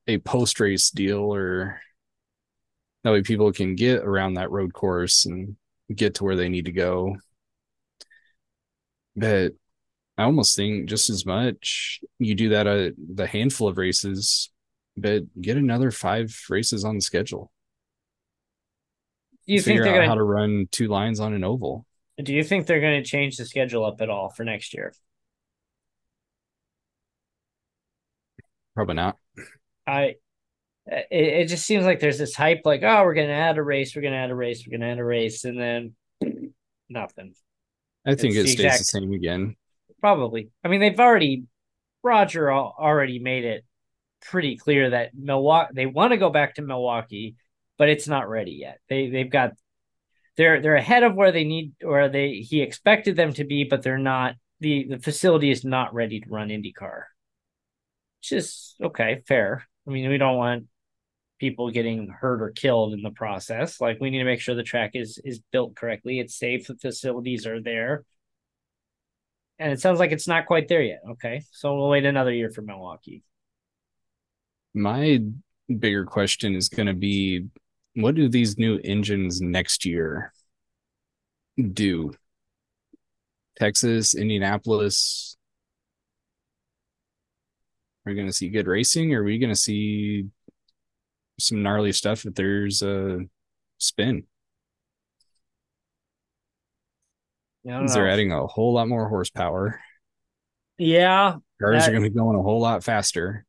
[0.07, 1.81] a post race deal, or
[3.03, 5.55] that way people can get around that road course and
[5.93, 7.15] get to where they need to go.
[9.15, 9.53] But
[10.17, 14.51] I almost think just as much you do that at the handful of races,
[14.97, 17.52] but get another five races on the schedule.
[19.47, 21.85] Do you think they're going how to run two lines on an oval?
[22.21, 24.93] Do you think they're going to change the schedule up at all for next year?
[28.75, 29.17] Probably not.
[29.85, 30.15] I
[30.85, 33.63] it, it just seems like there's this hype like oh we're going to add a
[33.63, 35.93] race we're going to add a race we're going to add a race and then
[36.89, 37.33] nothing
[38.05, 39.55] i think it's it stays exact, the same again
[40.03, 40.49] Probably.
[40.61, 41.45] I mean, they've already
[42.03, 43.63] Roger already made it
[44.21, 47.37] pretty clear that Milwaukee they want to go back to Milwaukee,
[47.77, 48.79] but it's not ready yet.
[48.89, 49.51] They they've got
[50.37, 53.81] they're they're ahead of where they need or they he expected them to be, but
[53.81, 54.35] they're not.
[54.59, 57.03] The the facility is not ready to run IndyCar.
[58.21, 59.67] Which is okay, fair.
[59.87, 60.65] I mean, we don't want
[61.39, 63.81] people getting hurt or killed in the process.
[63.81, 66.75] Like we need to make sure the track is is built correctly, it's safe, the
[66.75, 68.05] facilities are there
[69.59, 71.01] and it sounds like it's not quite there yet.
[71.11, 73.23] Okay, so we'll wait another year for Milwaukee.
[74.73, 75.19] My
[75.79, 77.45] bigger question is going to be,
[77.95, 80.33] what do these new engines next year
[81.57, 82.13] do?
[83.57, 85.37] Texas, Indianapolis.
[88.05, 89.13] Are we going to see good racing?
[89.13, 90.25] Or are we going to see
[91.39, 93.19] some gnarly stuff if there's a
[93.77, 94.23] spin?
[97.63, 99.79] Yeah, they're adding a whole lot more horsepower.
[100.77, 101.35] Yeah.
[101.61, 103.45] Cars that, are going to be going a whole lot faster.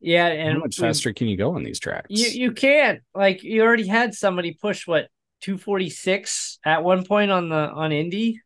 [0.00, 2.06] Yeah, and how much faster can you go on these tracks?
[2.08, 3.00] You you can't.
[3.14, 5.08] Like you already had somebody push what
[5.42, 8.40] 246 at one point on the on Indy.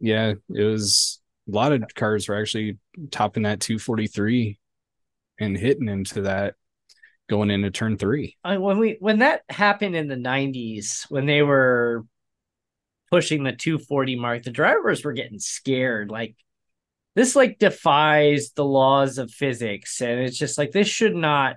[0.00, 2.78] Yeah, it was a lot of cars were actually
[3.10, 4.58] topping that 243
[5.38, 6.54] and hitting into that
[7.28, 8.36] going into turn three.
[8.44, 12.04] I, when we when that happened in the 90s, when they were
[13.10, 16.10] pushing the 240 mark, the drivers were getting scared.
[16.10, 16.36] Like
[17.14, 20.00] this like defies the laws of physics.
[20.00, 21.56] And it's just like this should not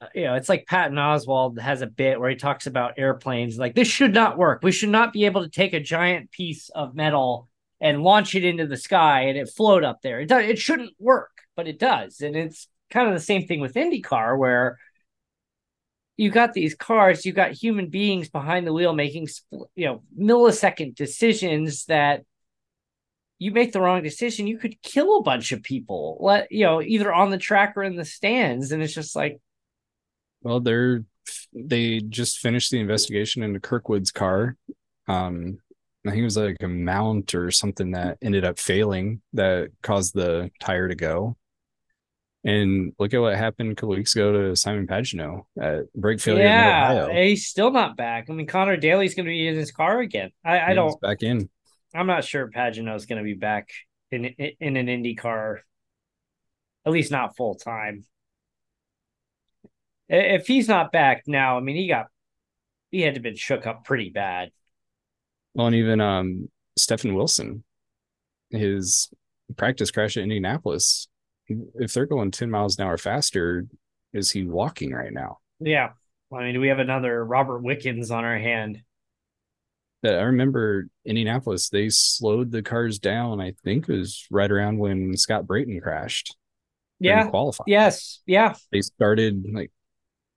[0.00, 3.58] uh, you know, it's like Patton Oswalt has a bit where he talks about airplanes.
[3.58, 4.60] Like this should not work.
[4.62, 7.48] We should not be able to take a giant piece of metal
[7.80, 10.20] and launch it into the sky and it float up there.
[10.20, 12.20] It does, it shouldn't work, but it does.
[12.20, 14.78] And it's kind of the same thing with IndyCar where
[16.16, 19.28] you got these cars, you got human beings behind the wheel making
[19.74, 22.24] you know millisecond decisions that
[23.40, 26.18] you make the wrong decision, you could kill a bunch of people.
[26.20, 29.40] Let you know either on the track or in the stands, and it's just like,
[30.42, 31.04] well, they're
[31.52, 34.56] they just finished the investigation into Kirkwood's car.
[35.08, 35.58] Um,
[36.06, 40.14] I think it was like a mount or something that ended up failing that caused
[40.14, 41.36] the tire to go.
[42.44, 46.44] And look at what happened a couple weeks ago to Simon Pagenaud at brake failure.
[46.44, 48.28] Yeah, he's still not back.
[48.28, 50.30] I mean, Conor Daly's going to be in his car again.
[50.44, 51.50] I, I don't back in.
[51.94, 53.70] I'm not sure Pagenaud's going to be back
[54.10, 55.60] in in an Indy car,
[56.86, 58.04] at least not full time.
[60.08, 62.06] If he's not back now, I mean, he got
[62.90, 64.50] he had to been shook up pretty bad.
[65.54, 67.64] Well, and even um Stefan Wilson,
[68.50, 69.10] his
[69.56, 71.08] practice crash at Indianapolis
[71.76, 73.66] if they're going 10 miles an hour faster,
[74.12, 75.38] is he walking right now?
[75.58, 75.90] Yeah.
[76.32, 78.82] I mean, do we have another Robert Wickens on our hand?
[80.02, 83.40] That I remember Indianapolis, they slowed the cars down.
[83.40, 86.34] I think it was right around when Scott Brayton crashed.
[87.00, 87.26] Yeah.
[87.28, 87.64] Qualifying.
[87.66, 88.22] Yes.
[88.26, 88.54] Yeah.
[88.72, 89.70] They started like,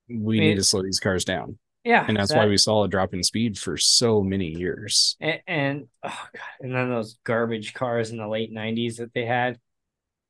[0.10, 1.58] we I mean, need to slow these cars down.
[1.84, 2.06] Yeah.
[2.08, 5.17] And that's that, why we saw a drop in speed for so many years.
[5.19, 9.26] And, and oh God, and then those garbage cars in the late 90s that they
[9.26, 9.60] had.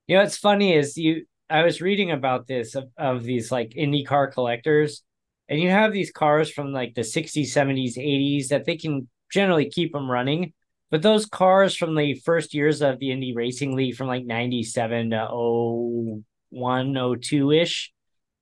[0.08, 1.26] You know, what's funny is you.
[1.50, 5.04] I was reading about this of, of these like Indy car collectors,
[5.48, 9.70] and you have these cars from like the 60s, 70s, 80s that they can generally
[9.70, 10.54] keep them running.
[10.92, 15.10] But those cars from the first years of the Indy Racing League from like 97
[15.10, 17.92] to 01, 02 ish,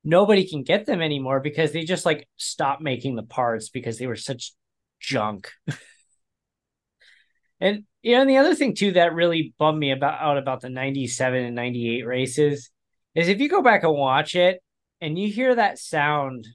[0.03, 4.05] nobody can get them anymore because they just like stopped making the parts because they
[4.05, 4.51] were such
[4.99, 5.49] junk.
[7.61, 10.59] and you know, and the other thing too that really bummed me about out about
[10.59, 12.69] the 97 and 98 races
[13.15, 14.61] is if you go back and watch it
[14.99, 16.45] and you hear that sound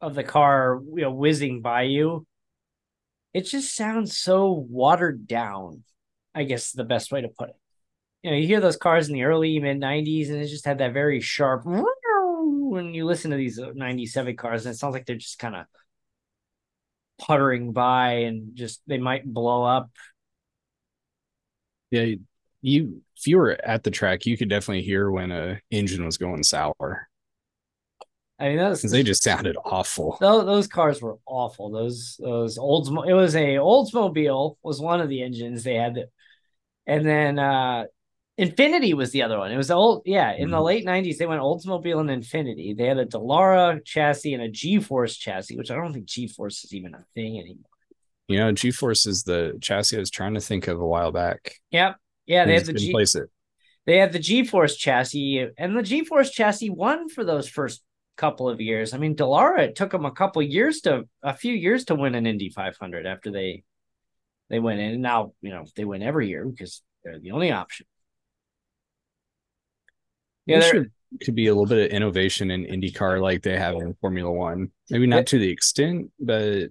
[0.00, 2.24] of the car you know whizzing by you,
[3.34, 5.82] it just sounds so watered down.
[6.34, 7.56] I guess the best way to put it.
[8.22, 10.78] You know, you hear those cars in the early mid 90s and it just had
[10.78, 15.04] that very sharp when you listen to these uh, 97 cars and it sounds like
[15.04, 15.66] they're just kind of
[17.18, 19.90] puttering by and just they might blow up.
[21.90, 22.14] Yeah,
[22.62, 26.18] you if you were at the track, you could definitely hear when a engine was
[26.18, 27.08] going sour.
[28.38, 30.16] I mean, those they just sounded awful.
[30.20, 31.70] Those, those cars were awful.
[31.70, 32.88] Those those olds.
[32.88, 36.08] It was a Oldsmobile was one of the engines they had, that,
[36.86, 37.84] and then uh
[38.38, 39.52] Infiniti was the other one.
[39.52, 40.32] It was old, yeah.
[40.32, 40.50] In mm-hmm.
[40.50, 42.76] the late '90s, they went Oldsmobile and Infiniti.
[42.76, 46.74] They had a Dallara chassis and a G-Force chassis, which I don't think G-Force is
[46.74, 47.70] even a thing anymore.
[48.26, 51.54] You know, G-Force is the chassis I was trying to think of a while back.
[51.70, 52.44] Yep, yeah.
[52.44, 52.90] They had the G.
[52.90, 53.30] Place it.
[53.86, 57.84] They had the G-Force chassis, and the G-Force chassis won for those first
[58.16, 58.94] couple of years.
[58.94, 62.14] I mean, Dallara it took them a couple years to a few years to win
[62.14, 63.64] an Indy 500 after they
[64.50, 64.92] they went in.
[64.92, 67.86] And now you know they win every year because they're the only option.
[70.46, 70.86] Yeah, there
[71.22, 74.70] could be a little bit of innovation in IndyCar like they have in Formula One.
[74.90, 76.68] Maybe not to the extent, but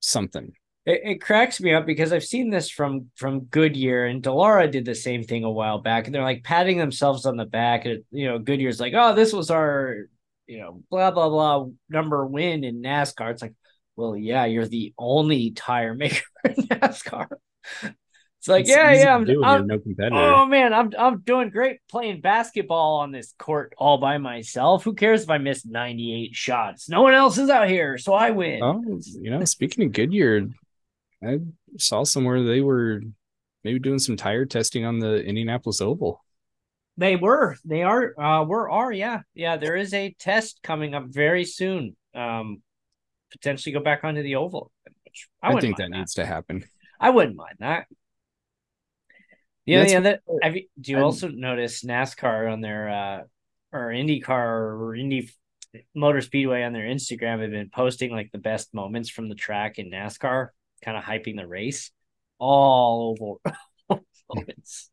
[0.00, 0.52] something.
[0.86, 4.86] It, it, cracks me up because I've seen this from from Goodyear and Dallara did
[4.86, 7.84] the same thing a while back, and they're like patting themselves on the back.
[7.84, 10.08] And you know, Goodyear's like, "Oh, this was our,
[10.48, 13.54] you know, blah blah blah number win in NASCAR." It's like,
[13.96, 17.28] well, yeah, you're the only tire maker in NASCAR.
[18.38, 20.16] It's like, it's yeah, yeah, I'm, I'm no competitor.
[20.16, 24.84] Oh man, I'm I'm doing great playing basketball on this court all by myself.
[24.84, 26.88] Who cares if I miss 98 shots?
[26.88, 28.62] No one else is out here, so I win.
[28.62, 30.48] Oh, you know, speaking of Goodyear,
[31.22, 31.40] I
[31.78, 33.02] saw somewhere they were
[33.64, 36.24] maybe doing some tire testing on the Indianapolis Oval.
[36.98, 37.56] They were.
[37.64, 38.20] They are.
[38.20, 38.92] Uh, we're are.
[38.92, 39.56] Yeah, yeah.
[39.56, 41.96] There is a test coming up very soon.
[42.12, 42.60] Um,
[43.30, 44.72] potentially go back onto the oval.
[45.40, 46.64] I, I think that, that needs to happen.
[46.98, 47.86] I wouldn't mind that.
[49.64, 50.00] Yeah, yeah.
[50.00, 53.20] That have you, do you I'm, also notice NASCAR on their uh
[53.72, 55.30] or IndyCar or Indy
[55.94, 59.78] Motor Speedway on their Instagram have been posting like the best moments from the track
[59.78, 60.48] in NASCAR,
[60.84, 61.92] kind of hyping the race
[62.40, 64.02] all over
[64.34, 64.90] moments.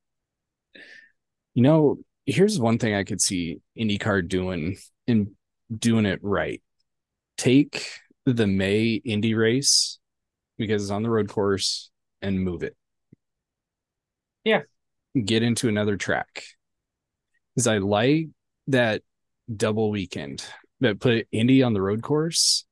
[1.55, 5.31] You know, here's one thing I could see IndyCar doing and
[5.75, 6.61] doing it right.
[7.37, 7.87] Take
[8.25, 9.99] the May Indy race
[10.57, 11.89] because it's on the road course
[12.21, 12.75] and move it.
[14.43, 14.61] Yeah.
[15.23, 16.43] Get into another track.
[17.55, 18.27] Because I like
[18.67, 19.01] that
[19.53, 20.45] double weekend,
[20.81, 22.65] but put Indy on the road course.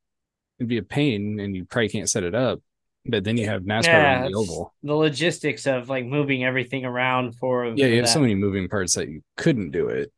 [0.59, 2.59] It'd be a pain and you probably can't set it up.
[3.05, 4.73] But then you have NASCAR yeah, the oval.
[4.81, 8.95] The logistics of like moving everything around for Yeah, you have so many moving parts
[8.95, 10.11] that you couldn't do it.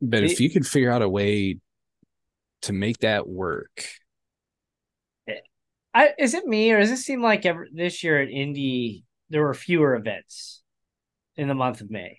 [0.00, 1.58] But it, if you could figure out a way
[2.62, 3.86] to make that work.
[5.92, 9.42] I, is it me or does it seem like ever, this year at Indy there
[9.42, 10.62] were fewer events
[11.36, 12.18] in the month of May.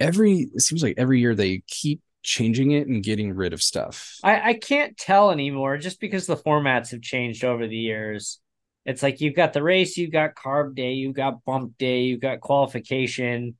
[0.00, 4.18] Every it seems like every year they keep changing it and getting rid of stuff.
[4.22, 8.40] I, I can't tell anymore just because the formats have changed over the years.
[8.84, 12.20] It's like you've got the race, you've got carb day, you've got bump day, you've
[12.20, 13.56] got qualification.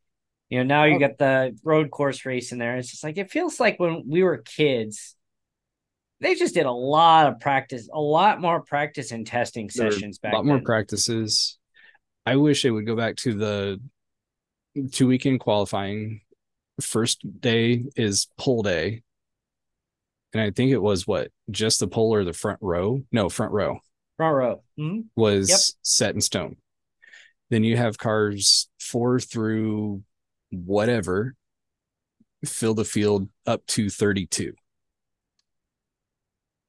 [0.49, 0.99] You know, now you oh.
[0.99, 2.77] got the road course race in there.
[2.77, 5.15] It's just like it feels like when we were kids,
[6.21, 10.33] they just did a lot of practice, a lot more practice and testing sessions back.
[10.33, 10.55] A lot then.
[10.55, 11.59] more practices.
[12.25, 13.81] I wish it would go back to the
[14.93, 16.22] two weekend qualifying.
[16.81, 19.03] First day is pole day.
[20.33, 23.03] And I think it was what just the pole or the front row?
[23.13, 23.81] No, front row.
[24.17, 25.01] Front row mm-hmm.
[25.15, 25.59] was yep.
[25.83, 26.57] set in stone.
[27.51, 30.03] Then you have cars four through
[30.51, 31.35] whatever
[32.47, 34.55] fill the field up to 32.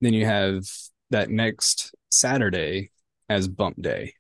[0.02, 0.64] Then you have
[1.10, 2.92] that next Saturday
[3.30, 4.14] as bump day.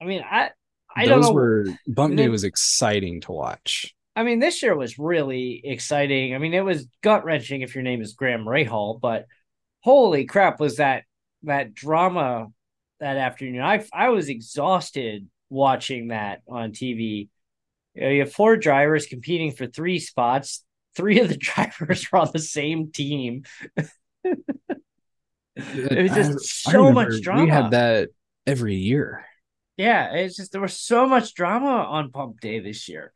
[0.00, 0.50] I mean, I
[0.96, 1.32] I Those don't know.
[1.32, 3.94] Were, bump day was exciting to watch.
[4.16, 6.34] I mean, this year was really exciting.
[6.34, 9.26] I mean, it was gut wrenching if your name is Graham Rahal, but
[9.80, 11.04] holy crap, was that
[11.42, 12.48] that drama
[13.00, 13.62] that afternoon?
[13.62, 17.28] I I was exhausted watching that on TV.
[17.94, 20.64] You, know, you have four drivers competing for three spots.
[20.96, 23.42] Three of the drivers were on the same team.
[23.76, 23.88] it
[25.56, 27.44] was just I, so I much drama.
[27.44, 28.10] We had that
[28.46, 29.24] every year.
[29.76, 33.12] Yeah, it's just there was so much drama on Bump Day this year.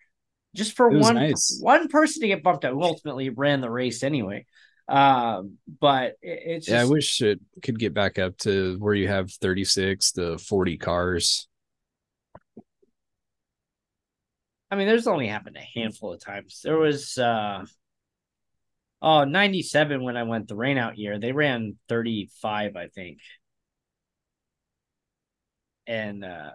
[0.55, 1.59] just for one nice.
[1.61, 4.45] one person to get bumped out who ultimately ran the race anyway.
[4.89, 8.95] Um, but it, it's just, Yeah, I wish it could get back up to where
[8.95, 11.47] you have 36 to 40 cars.
[14.71, 16.61] I mean, there's only happened a handful of times.
[16.63, 17.65] There was uh
[19.01, 21.19] oh 97 when I went the rainout year.
[21.19, 23.19] They ran 35, I think.
[25.89, 26.51] And uh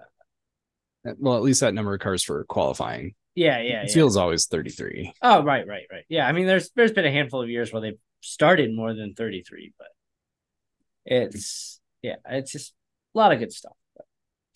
[1.18, 3.16] Well, at least that number of cars for qualifying.
[3.36, 3.94] yeah, yeah, It yeah.
[3.94, 5.12] feels always 33.
[5.22, 6.06] Oh, right, right, right.
[6.08, 9.14] Yeah, I mean, there's there's been a handful of years where they've started more than
[9.16, 9.88] 33, but
[11.06, 12.74] it's yeah, it's just
[13.16, 13.74] a lot of good stuff.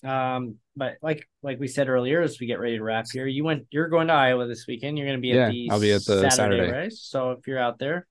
[0.01, 3.27] But, um, but like like we said earlier, as we get ready to wrap here,
[3.27, 4.97] you went you're going to Iowa this weekend.
[4.97, 6.71] You're going to be Yeah, at the I'll be at the Saturday.
[6.71, 7.01] race.
[7.01, 8.07] So if you're out there,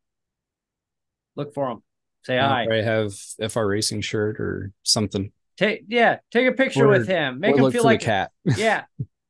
[1.37, 1.83] look for them.
[2.25, 2.67] Say hi.
[2.71, 3.15] I have
[3.53, 5.31] FR Racing shirt or something.
[5.57, 7.40] Take yeah, take a picture Or- with him.
[7.40, 8.33] Make him feel like the cat.
[8.57, 8.85] yeah.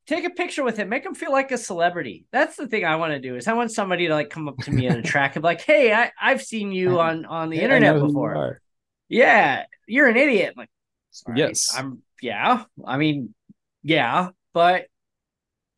[0.06, 0.88] Take a picture with him.
[0.88, 2.26] Make him feel like a celebrity.
[2.30, 3.34] That's the thing I want to do.
[3.34, 5.46] Is I want somebody to like come up to me at a track and be
[5.46, 8.60] like, "Hey, I I've seen you on on the internet who you before.
[9.08, 10.70] Yeah, you're an idiot." I'm like,
[11.10, 11.74] "Sorry, Yes.
[11.76, 12.64] I'm yeah.
[12.86, 13.34] I mean,
[13.82, 14.86] yeah, but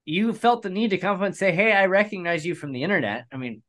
[0.04, 2.82] you felt the need to come up and say, "Hey, I recognize you from the
[2.82, 3.62] internet." I mean,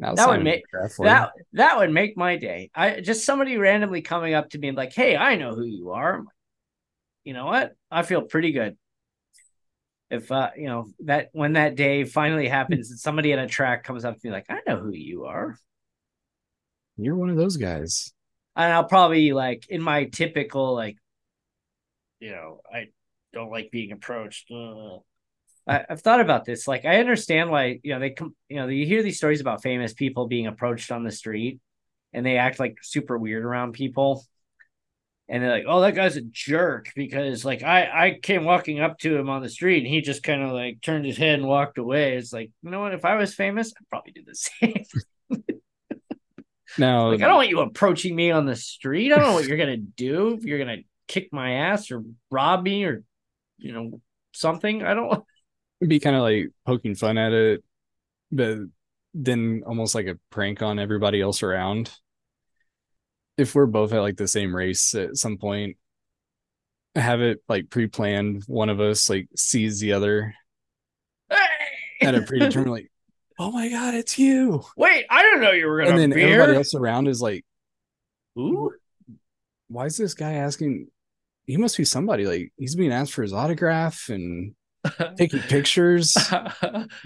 [0.00, 1.10] That would make- autograph for you.
[1.10, 2.70] that that would make my day.
[2.74, 5.90] I just somebody randomly coming up to me and like, "Hey, I know who you
[5.90, 6.34] are." I'm like,
[7.24, 7.74] you know what?
[7.90, 8.76] I feel pretty good.
[10.10, 13.84] If uh, you know that when that day finally happens, and somebody at a track
[13.84, 15.56] comes up to me like, "I know who you are,"
[16.96, 18.12] You're one of those guys.
[18.56, 20.96] and I'll probably like in my typical like,
[22.18, 22.88] you know, I
[23.32, 24.50] don't like being approached.
[24.50, 24.98] Uh,
[25.70, 26.66] I, I've thought about this.
[26.68, 28.34] Like, I understand why you know they come.
[28.48, 31.60] You know, you hear these stories about famous people being approached on the street,
[32.12, 34.24] and they act like super weird around people.
[35.28, 38.98] And they're like, "Oh, that guy's a jerk," because like I I came walking up
[39.00, 41.46] to him on the street, and he just kind of like turned his head and
[41.48, 42.16] walked away.
[42.16, 42.94] It's like, you know what?
[42.94, 44.84] If I was famous, I'd probably do the same.
[46.76, 49.12] Now, Like, I don't want you approaching me on the street.
[49.12, 50.34] I don't know what you're gonna do.
[50.34, 53.02] If you're gonna kick my ass or rob me or,
[53.58, 54.00] you know,
[54.32, 54.82] something.
[54.82, 55.24] I don't.
[55.88, 57.64] Be kind of like poking fun at it,
[58.30, 58.58] but
[59.14, 61.90] then almost like a prank on everybody else around.
[63.36, 65.76] If we're both at like the same race at some point,
[66.94, 68.44] have it like pre-planned.
[68.46, 70.34] One of us like sees the other
[72.02, 72.90] at a predetermined like,
[73.38, 74.62] oh my god, it's you.
[74.76, 77.44] Wait, I don't know you were gonna And then be everybody else around is like,
[78.38, 78.72] Ooh.
[79.68, 80.88] why is this guy asking?
[81.46, 82.26] He must be somebody.
[82.26, 84.54] Like he's being asked for his autograph and
[85.16, 86.16] taking pictures.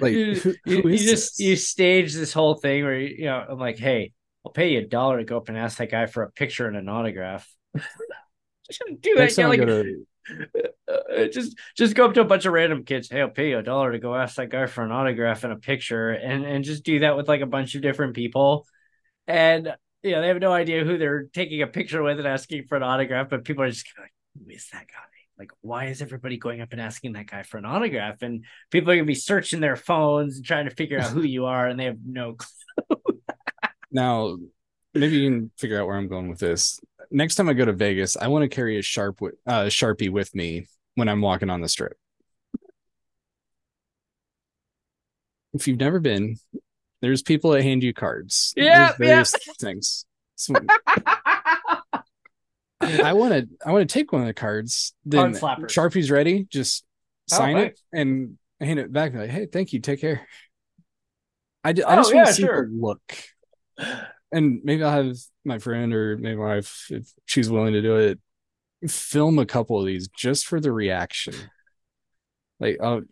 [0.00, 3.24] Like you, who, who you is just you stage this whole thing where you, you
[3.26, 4.12] know I'm like, hey,
[4.44, 6.66] I'll pay you a dollar to go up and ask that guy for a picture
[6.66, 7.48] and an autograph.
[8.66, 9.48] just do Next that.
[9.48, 10.06] Like, to
[10.88, 13.08] uh, just just go up to a bunch of random kids.
[13.10, 15.52] Hey, I'll pay you a dollar to go ask that guy for an autograph and
[15.52, 18.66] a picture, and and just do that with like a bunch of different people,
[19.26, 22.64] and you know they have no idea who they're taking a picture with and asking
[22.64, 25.13] for an autograph, but people are just like, who is that guy?
[25.38, 28.22] Like, why is everybody going up and asking that guy for an autograph?
[28.22, 31.46] And people are gonna be searching their phones and trying to figure out who you
[31.46, 32.98] are, and they have no clue.
[33.90, 34.36] now
[34.94, 36.80] maybe you can figure out where I'm going with this.
[37.10, 40.34] Next time I go to Vegas, I want to carry a sharp uh, sharpie with
[40.34, 41.96] me when I'm walking on the strip.
[45.52, 46.36] If you've never been,
[47.00, 48.52] there's people that hand you cards.
[48.56, 50.06] Yeah, There's various things.
[50.36, 50.52] So
[52.84, 54.94] I want to I want to take one of the cards.
[55.04, 55.70] Then Card.
[55.70, 56.44] Sharpie's ready.
[56.50, 56.84] Just
[57.32, 59.14] Oh, sign it and hand it back.
[59.14, 59.80] Like, hey, thank you.
[59.80, 60.26] Take care.
[61.64, 62.68] I, ju- Oh, just want yeah, to see sure.
[62.68, 63.00] the look
[64.30, 67.96] and maybe I'll have my friend or maybe my wife, if she's willing to do
[67.96, 68.20] it,
[68.90, 71.34] film a couple of these just for the reaction.
[72.60, 73.02] Like, oh,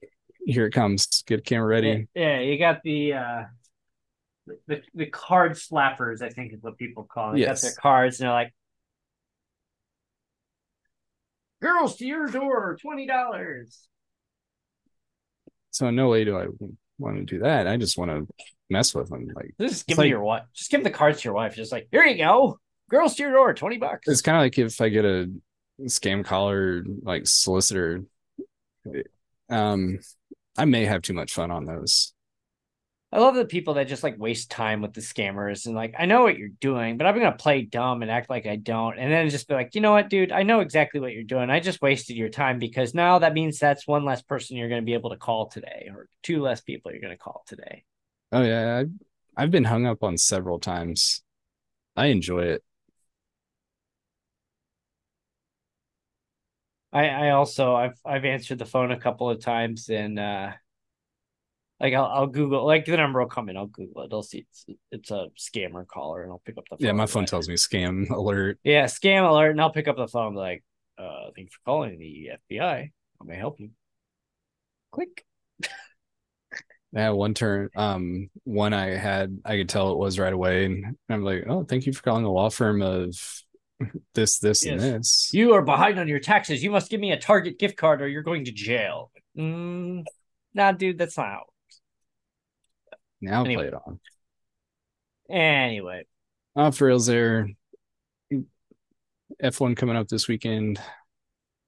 [0.45, 1.23] here it comes.
[1.27, 2.09] Get camera ready.
[2.15, 3.43] Yeah, yeah, you got the uh
[4.67, 7.35] the the card slappers, I think is what people call it.
[7.37, 7.63] They Yes.
[7.63, 8.53] got their cards and they're like
[11.63, 13.87] Girls to your door, twenty dollars.
[15.71, 16.47] So in no way do I
[16.99, 17.67] want to do that.
[17.67, 18.27] I just want to
[18.69, 19.29] mess with them.
[19.35, 20.43] Like Just give them like- your wife.
[20.55, 21.55] Just give the cards to your wife.
[21.55, 22.59] Just like, here you go.
[22.91, 24.07] Girls to your door, twenty bucks.
[24.09, 25.31] it's kind of like if I get a
[25.83, 28.03] scam caller, like solicitor.
[29.49, 30.01] Um,
[30.59, 32.13] I may have too much fun on those.
[33.13, 36.07] I love the people that just like waste time with the scammers and like, I
[36.07, 39.13] know what you're doing, but I'm gonna play dumb and act like I don't, and
[39.13, 41.51] then just be like, you know what, dude, I know exactly what you're doing.
[41.51, 44.81] I just wasted your time because now that means that's one less person you're gonna
[44.81, 47.85] be able to call today, or two less people you're gonna call today.
[48.33, 48.91] Oh yeah, I've,
[49.37, 51.23] I've been hung up on several times.
[51.95, 52.65] I enjoy it.
[56.95, 60.53] I I also I've I've answered the phone a couple of times and uh
[61.83, 63.57] Like I'll, I'll Google like the number will come in.
[63.57, 64.13] I'll Google it.
[64.13, 66.87] I'll see it's it's a scammer caller, and I'll pick up the phone.
[66.87, 68.61] Yeah, my phone like, tells me scam alert.
[68.63, 70.35] Yeah, scam alert, and I'll pick up the phone.
[70.35, 70.63] Like,
[70.97, 72.93] uh, thank you for calling the FBI.
[73.19, 73.71] How may I help you?
[74.93, 75.25] Click.
[76.93, 80.95] Yeah, one turn, um, one I had, I could tell it was right away, and
[81.09, 83.15] I'm like, oh, thank you for calling the law firm of
[84.15, 85.31] this, this, and this.
[85.33, 86.63] You are behind on your taxes.
[86.63, 89.11] You must give me a Target gift card, or you're going to jail.
[89.39, 90.05] Mm,
[90.53, 91.43] nah, dude, that's not how.
[93.23, 93.63] Now Anyway.
[93.63, 94.01] play it on.
[95.31, 96.05] Anyway,
[96.57, 97.49] Off rails there.
[99.43, 100.79] F1 coming up this weekend.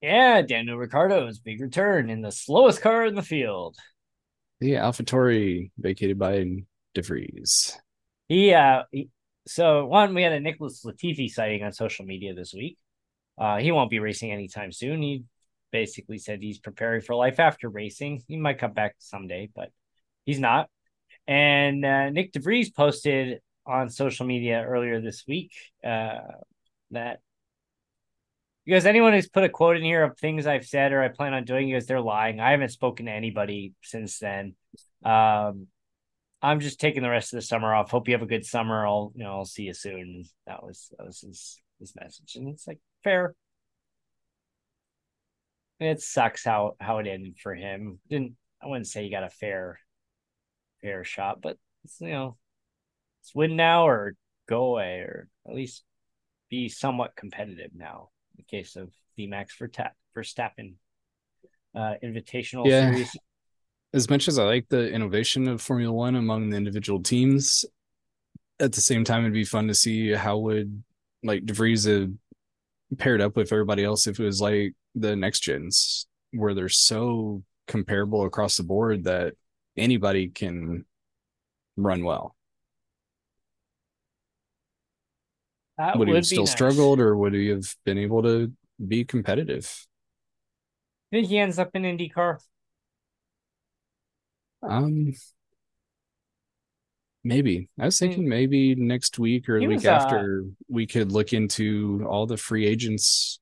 [0.02, 3.76] yeah, Daniel Ricciardo's big return in the slowest car in the field.
[4.60, 6.44] The AlphaTauri vacated by
[6.94, 7.78] de Vries.
[8.28, 9.08] He uh he,
[9.46, 12.76] so one we had a Nicholas Latifi sighting on social media this week.
[13.38, 15.00] Uh he won't be racing anytime soon.
[15.02, 15.24] He
[15.72, 18.22] basically said he's preparing for life after racing.
[18.28, 19.70] He might come back someday, but
[20.24, 20.68] he's not.
[21.26, 25.52] And uh, Nyck de Vries posted on social media earlier this week
[25.84, 26.18] uh
[26.90, 27.20] that
[28.64, 31.34] because anyone who's put a quote in here of things I've said or I plan
[31.34, 32.40] on doing because they're lying.
[32.40, 34.54] I haven't spoken to anybody since then.
[35.04, 35.68] Um
[36.42, 37.90] I'm just taking the rest of the summer off.
[37.90, 38.86] Hope you have a good summer.
[38.86, 40.24] I'll you know I'll see you soon.
[40.46, 43.34] That was that was his his message, and it's like fair.
[45.80, 47.98] It sucks how how it ended for him.
[48.08, 49.78] Didn't I wouldn't say he got a fair
[50.84, 52.36] fair shot, but it's, you know
[53.22, 54.14] it's win now or
[54.46, 55.82] go away or at least
[56.50, 58.10] be somewhat competitive now.
[58.36, 60.74] In the case of D Max for tap Verstappen
[61.74, 62.92] uh invitational Yeah.
[62.92, 63.16] series.
[63.94, 67.64] As much as I like the innovation of Formula One among the individual teams,
[68.60, 70.82] at the same time, it'd be fun to see how would
[71.22, 72.10] like de Vries have
[72.98, 77.42] paired up with everybody else if it was like the next gens, where they're so
[77.66, 79.34] comparable across the board that
[79.76, 80.84] anybody can
[81.76, 82.36] run well.
[85.78, 86.52] That would he would have be still nice.
[86.52, 88.52] struggled, or would he have been able to
[88.86, 89.86] be competitive?
[91.12, 92.40] I think he ends up in IndyCar.
[94.62, 95.12] Um,
[97.22, 98.04] maybe I was Hmm.
[98.04, 102.04] thinking maybe next week or He the week was, uh, after we could look into
[102.08, 103.40] all the free agents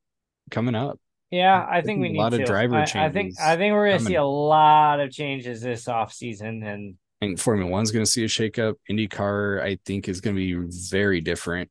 [0.51, 0.99] coming up.
[1.33, 2.45] Yeah, I think we need A lot of to.
[2.47, 6.65] driver I, I think I think we're gonna see a lot of changes this offseason
[6.65, 8.75] and I think Formula One's going to see a shakeup.
[8.91, 11.71] IndyCar, I think, is going to be very different,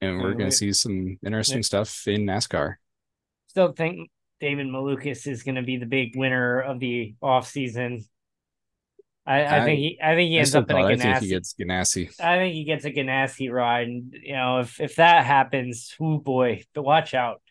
[0.00, 2.76] and we're Yeah, going we- to see some interesting stuff in NASCAR.
[3.48, 4.08] still think
[4.38, 8.06] David Malukas is gonna be the big winner of the offseason.
[9.26, 10.96] I, I, I- think he I think he I ends up in a thought- I
[10.96, 12.20] think he gets Ganassi.
[12.20, 16.18] I think he gets a Ganassi ride, and you know if if that happens, oh
[16.18, 17.42] boy, but watch out.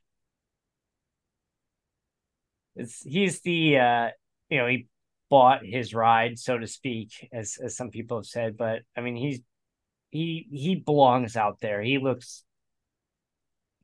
[2.76, 4.09] It's he's the uh
[4.49, 4.88] you know he
[5.30, 9.15] bought his ride so to speak as as some people have said, but I mean
[9.15, 9.41] he's
[10.11, 11.82] he he belongs out there.
[11.82, 12.43] He looks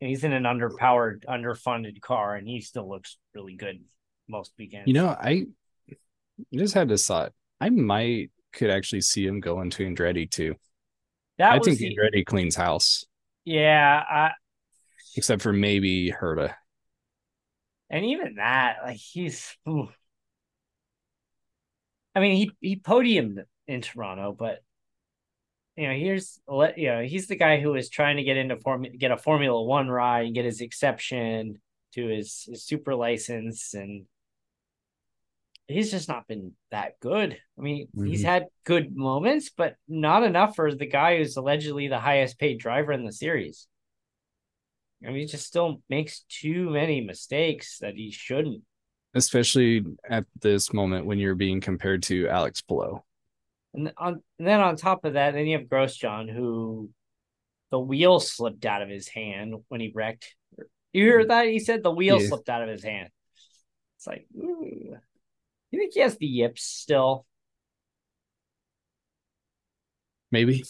[0.02, 3.82] he's in an underpowered, underfunded car, and he still looks really good
[4.28, 4.88] most weekends.
[4.88, 5.46] You know, I
[6.54, 7.32] just had this thought.
[7.60, 10.56] I might could actually see him going to Andretti too.
[11.38, 13.06] that I think the, Andretti cleans house,
[13.46, 14.32] yeah, I,
[15.16, 16.54] except for maybe Herta.
[17.92, 19.56] And even that, like he's.
[19.70, 19.90] ooh.
[22.16, 24.64] I mean, he he podiumed in Toronto, but
[25.78, 28.58] you know, here's let you know he's the guy who is trying to get into
[28.58, 31.62] form get a Formula One ride and get his exception
[31.94, 34.06] to his, his super license, and
[35.68, 37.38] he's just not been that good.
[37.58, 38.26] I mean, he's Mhm.
[38.26, 42.92] had good moments, but not enough for the guy who's allegedly the highest paid driver
[42.92, 43.68] in the series.
[45.04, 48.64] I mean, he just still makes too many mistakes that he shouldn't.
[49.14, 53.02] especially at this moment when you're being compared to Alex Palou.
[53.74, 56.90] And on and then on top of that, then you have Grosjean who
[57.72, 60.36] the wheel slipped out of his hand when he wrecked.
[60.94, 61.30] You hear mm-hmm.
[61.30, 61.48] that?
[61.48, 62.28] He said the wheel Yeah.
[62.28, 63.10] slipped out of his hand.
[63.98, 64.98] It's like, ooh.
[65.72, 67.26] you think he has the yips still?
[70.32, 70.64] Maybe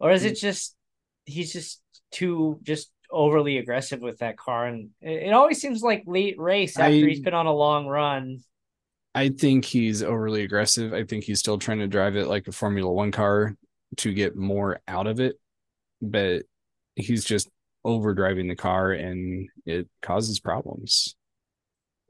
[0.00, 0.40] Or is it mm.
[0.40, 0.76] just
[1.24, 1.81] he's just
[2.12, 4.66] too just overly aggressive with that car?
[4.66, 8.38] And it, always seems like late race after I- he's been on a long run.
[9.14, 10.94] I think he's overly aggressive.
[10.94, 13.56] I think he's still trying to drive it like a Formula One car
[13.98, 15.38] to get more out of it,
[16.00, 16.44] but
[16.96, 17.50] he's just
[17.84, 21.14] over driving the car and it causes problems.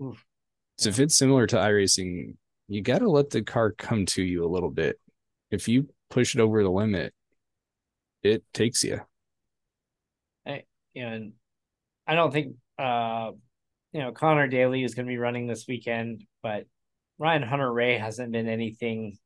[0.01, 0.25] Oof.
[0.79, 2.37] So if it's similar to iRacing,
[2.69, 5.01] you got to let the car come to you a little bit.
[5.51, 7.13] If you push it over the limit,
[8.23, 9.01] it takes you.
[10.97, 11.33] And
[12.07, 13.33] I don't think uh
[13.93, 16.67] you know Conor Daly is going to be running this weekend, but
[17.19, 19.19] Ryan Hunter-Reay hasn't been anything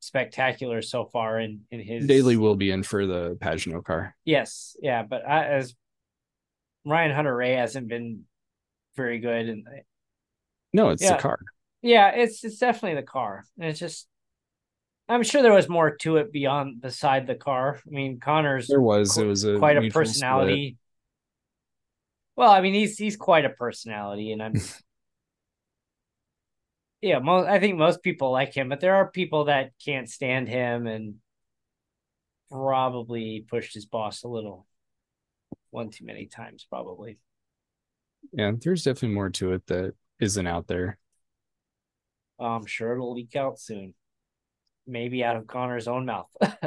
[0.00, 4.14] spectacular so far in in his Daly will be in for the Pagenaud car.
[4.24, 5.74] Yes, yeah, but I, as
[6.84, 8.24] Ryan Hunter-Reay hasn't been
[8.96, 9.66] very good, and
[10.72, 11.16] No, it's Yeah.
[11.16, 11.38] the car.
[11.82, 14.08] yeah, it's it's definitely the car, and it's just.
[15.08, 17.80] I'm sure there was more to it beyond beside the car.
[17.86, 20.60] I mean, Conor's There was it was a quite a mutual split.
[20.60, 20.78] personality.
[22.36, 24.54] Well, I mean, he's he's quite a personality, and I'm.
[27.00, 30.48] yeah, most I think most people like him, but there are people that can't stand
[30.48, 31.16] him and
[32.50, 34.66] probably pushed his boss a little,
[35.70, 37.18] one too many times, probably.
[38.32, 40.98] Yeah, there's definitely more to it that isn't out there.
[42.38, 43.94] I'm sure it'll leak out soon,
[44.86, 46.28] maybe out of Conor's own mouth.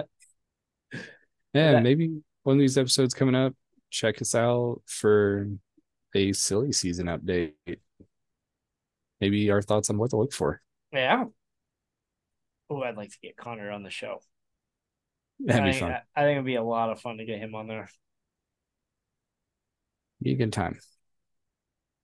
[1.54, 3.54] Yeah, maybe one of these episodes coming up,
[3.90, 5.48] check us out for
[6.14, 7.54] a silly season update.
[9.20, 10.62] Maybe our thoughts on what to look for.
[10.92, 11.26] yeah.
[12.70, 14.20] Oh, I'd like to get Conor on the show.
[15.40, 15.92] That'd I be think, fun.
[15.94, 17.90] I, I think it'd be a lot of fun to get him on there.
[20.22, 20.78] Be a good time.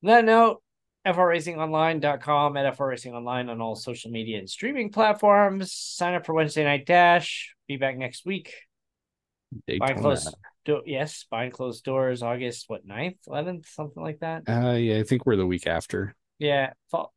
[0.04, 0.63] On that note,
[1.12, 5.74] frracingonline.com at frracingonline on all social media and streaming platforms.
[5.74, 7.54] Sign up for Wednesday Night Dash.
[7.68, 8.54] Be back next week.
[9.68, 10.02] Behind Daytona.
[10.02, 10.36] closed,
[10.66, 14.44] do, yes, behind closed doors, August what 9th, eleventh, something like that.
[14.48, 16.16] Uh, yeah, I think we're the week after.
[16.40, 17.14] Yeah, fall.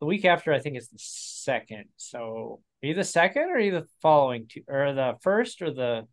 [0.00, 1.84] The week after, I think it's the second.
[1.96, 5.72] So, are you the second, or are you the following, two, or the first, or
[5.72, 6.06] the?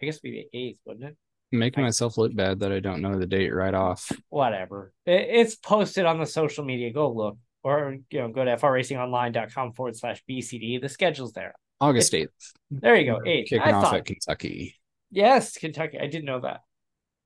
[0.00, 1.16] I guess be the eighth, wouldn't it?
[1.52, 4.10] Making myself look bad that I don't know the date right off.
[4.28, 4.92] whatever.
[5.04, 6.92] It, it's posted on the social media.
[6.92, 7.38] Go look.
[7.62, 10.80] Or you know, go to frracingonline.com forward slash BCD.
[10.80, 11.54] The schedule's there.
[11.80, 12.28] August 8th.
[12.70, 13.20] There you go.
[13.26, 13.48] Eight.
[13.48, 14.76] Kicking I off thought, at Kentucky.
[15.10, 15.98] yes, Kentucky.
[15.98, 16.60] I didn't know that.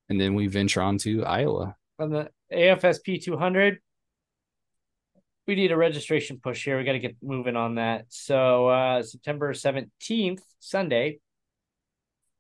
[0.09, 1.77] And then we venture on to Iowa.
[1.99, 3.79] On the AFSP 200,
[5.47, 6.79] we need a registration push here.
[6.79, 8.07] We got to get moving on that.
[8.09, 11.19] So uh September 17th, Sunday,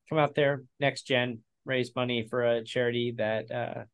[0.08, 3.84] come out there, next gen, raise money for a charity that uh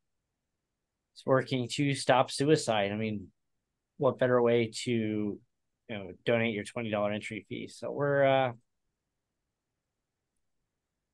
[1.16, 2.93] is working to stop suicide.
[2.93, 3.29] I mean,
[3.99, 5.41] what better way to you
[5.89, 7.68] know donate your $20 entry fee?
[7.68, 8.53] So we're uh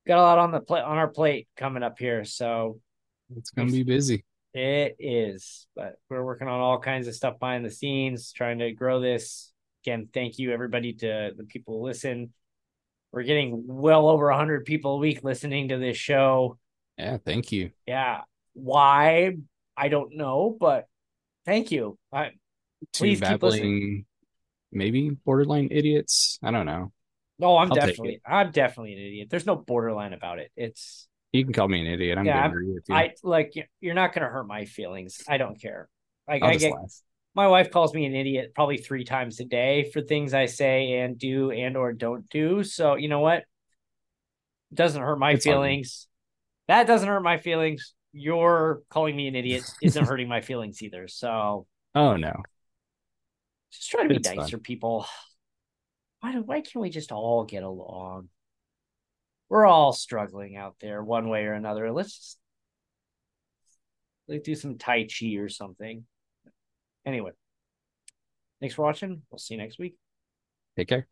[0.07, 2.25] got a lot on the plate on our plate coming up here.
[2.25, 2.81] So
[3.37, 4.25] It's going to be busy.
[4.55, 8.73] it is, but we're working on all kinds of stuff behind the scenes, trying to
[8.73, 9.53] grow this.
[9.85, 12.33] Again, thank you everybody to the people who listen.
[13.17, 16.59] We're getting well over 100 people a week listening to this show.
[16.99, 17.71] Yeah, thank you.
[17.87, 18.21] Yeah.
[18.53, 19.37] Why?
[19.75, 20.87] I don't know, but
[21.47, 21.97] thank you.
[22.13, 22.33] I
[22.95, 24.05] Please keep babbling,
[24.71, 26.39] maybe borderline idiots.
[26.43, 26.93] I don't know.
[27.39, 29.29] no, I'm I'll definitely I'm definitely an idiot.
[29.31, 30.51] There's no borderline about it.
[30.55, 32.19] It's You can call me an idiot.
[32.19, 32.83] I'm Yeah, you.
[32.91, 35.23] I like you're not gonna hurt my feelings.
[35.27, 35.89] I don't care.
[36.29, 37.01] Like I'll I get laugh.
[37.37, 41.01] My wife calls me an idiot probably three times a day for things I say
[41.01, 42.65] and do and or don't do.
[42.65, 43.41] So you know what?
[44.71, 46.09] It doesn't hurt my It's feelings.
[46.67, 47.93] That doesn't hurt my feelings.
[48.13, 51.07] You're calling me an idiot isn't hurting my feelings either.
[51.09, 52.43] So Oh, no.
[53.71, 55.07] just try to be It's nicer, people.
[56.21, 58.31] Why do, why can't we just all get along?
[59.51, 61.93] We're all struggling out there one way or another.
[61.93, 62.39] Let's just
[64.27, 66.05] like do some Tai Chi or something.
[67.07, 67.31] Anyway,
[68.61, 69.23] thanks for watching.
[69.31, 69.97] We'll see you next week.
[70.77, 71.07] Take care.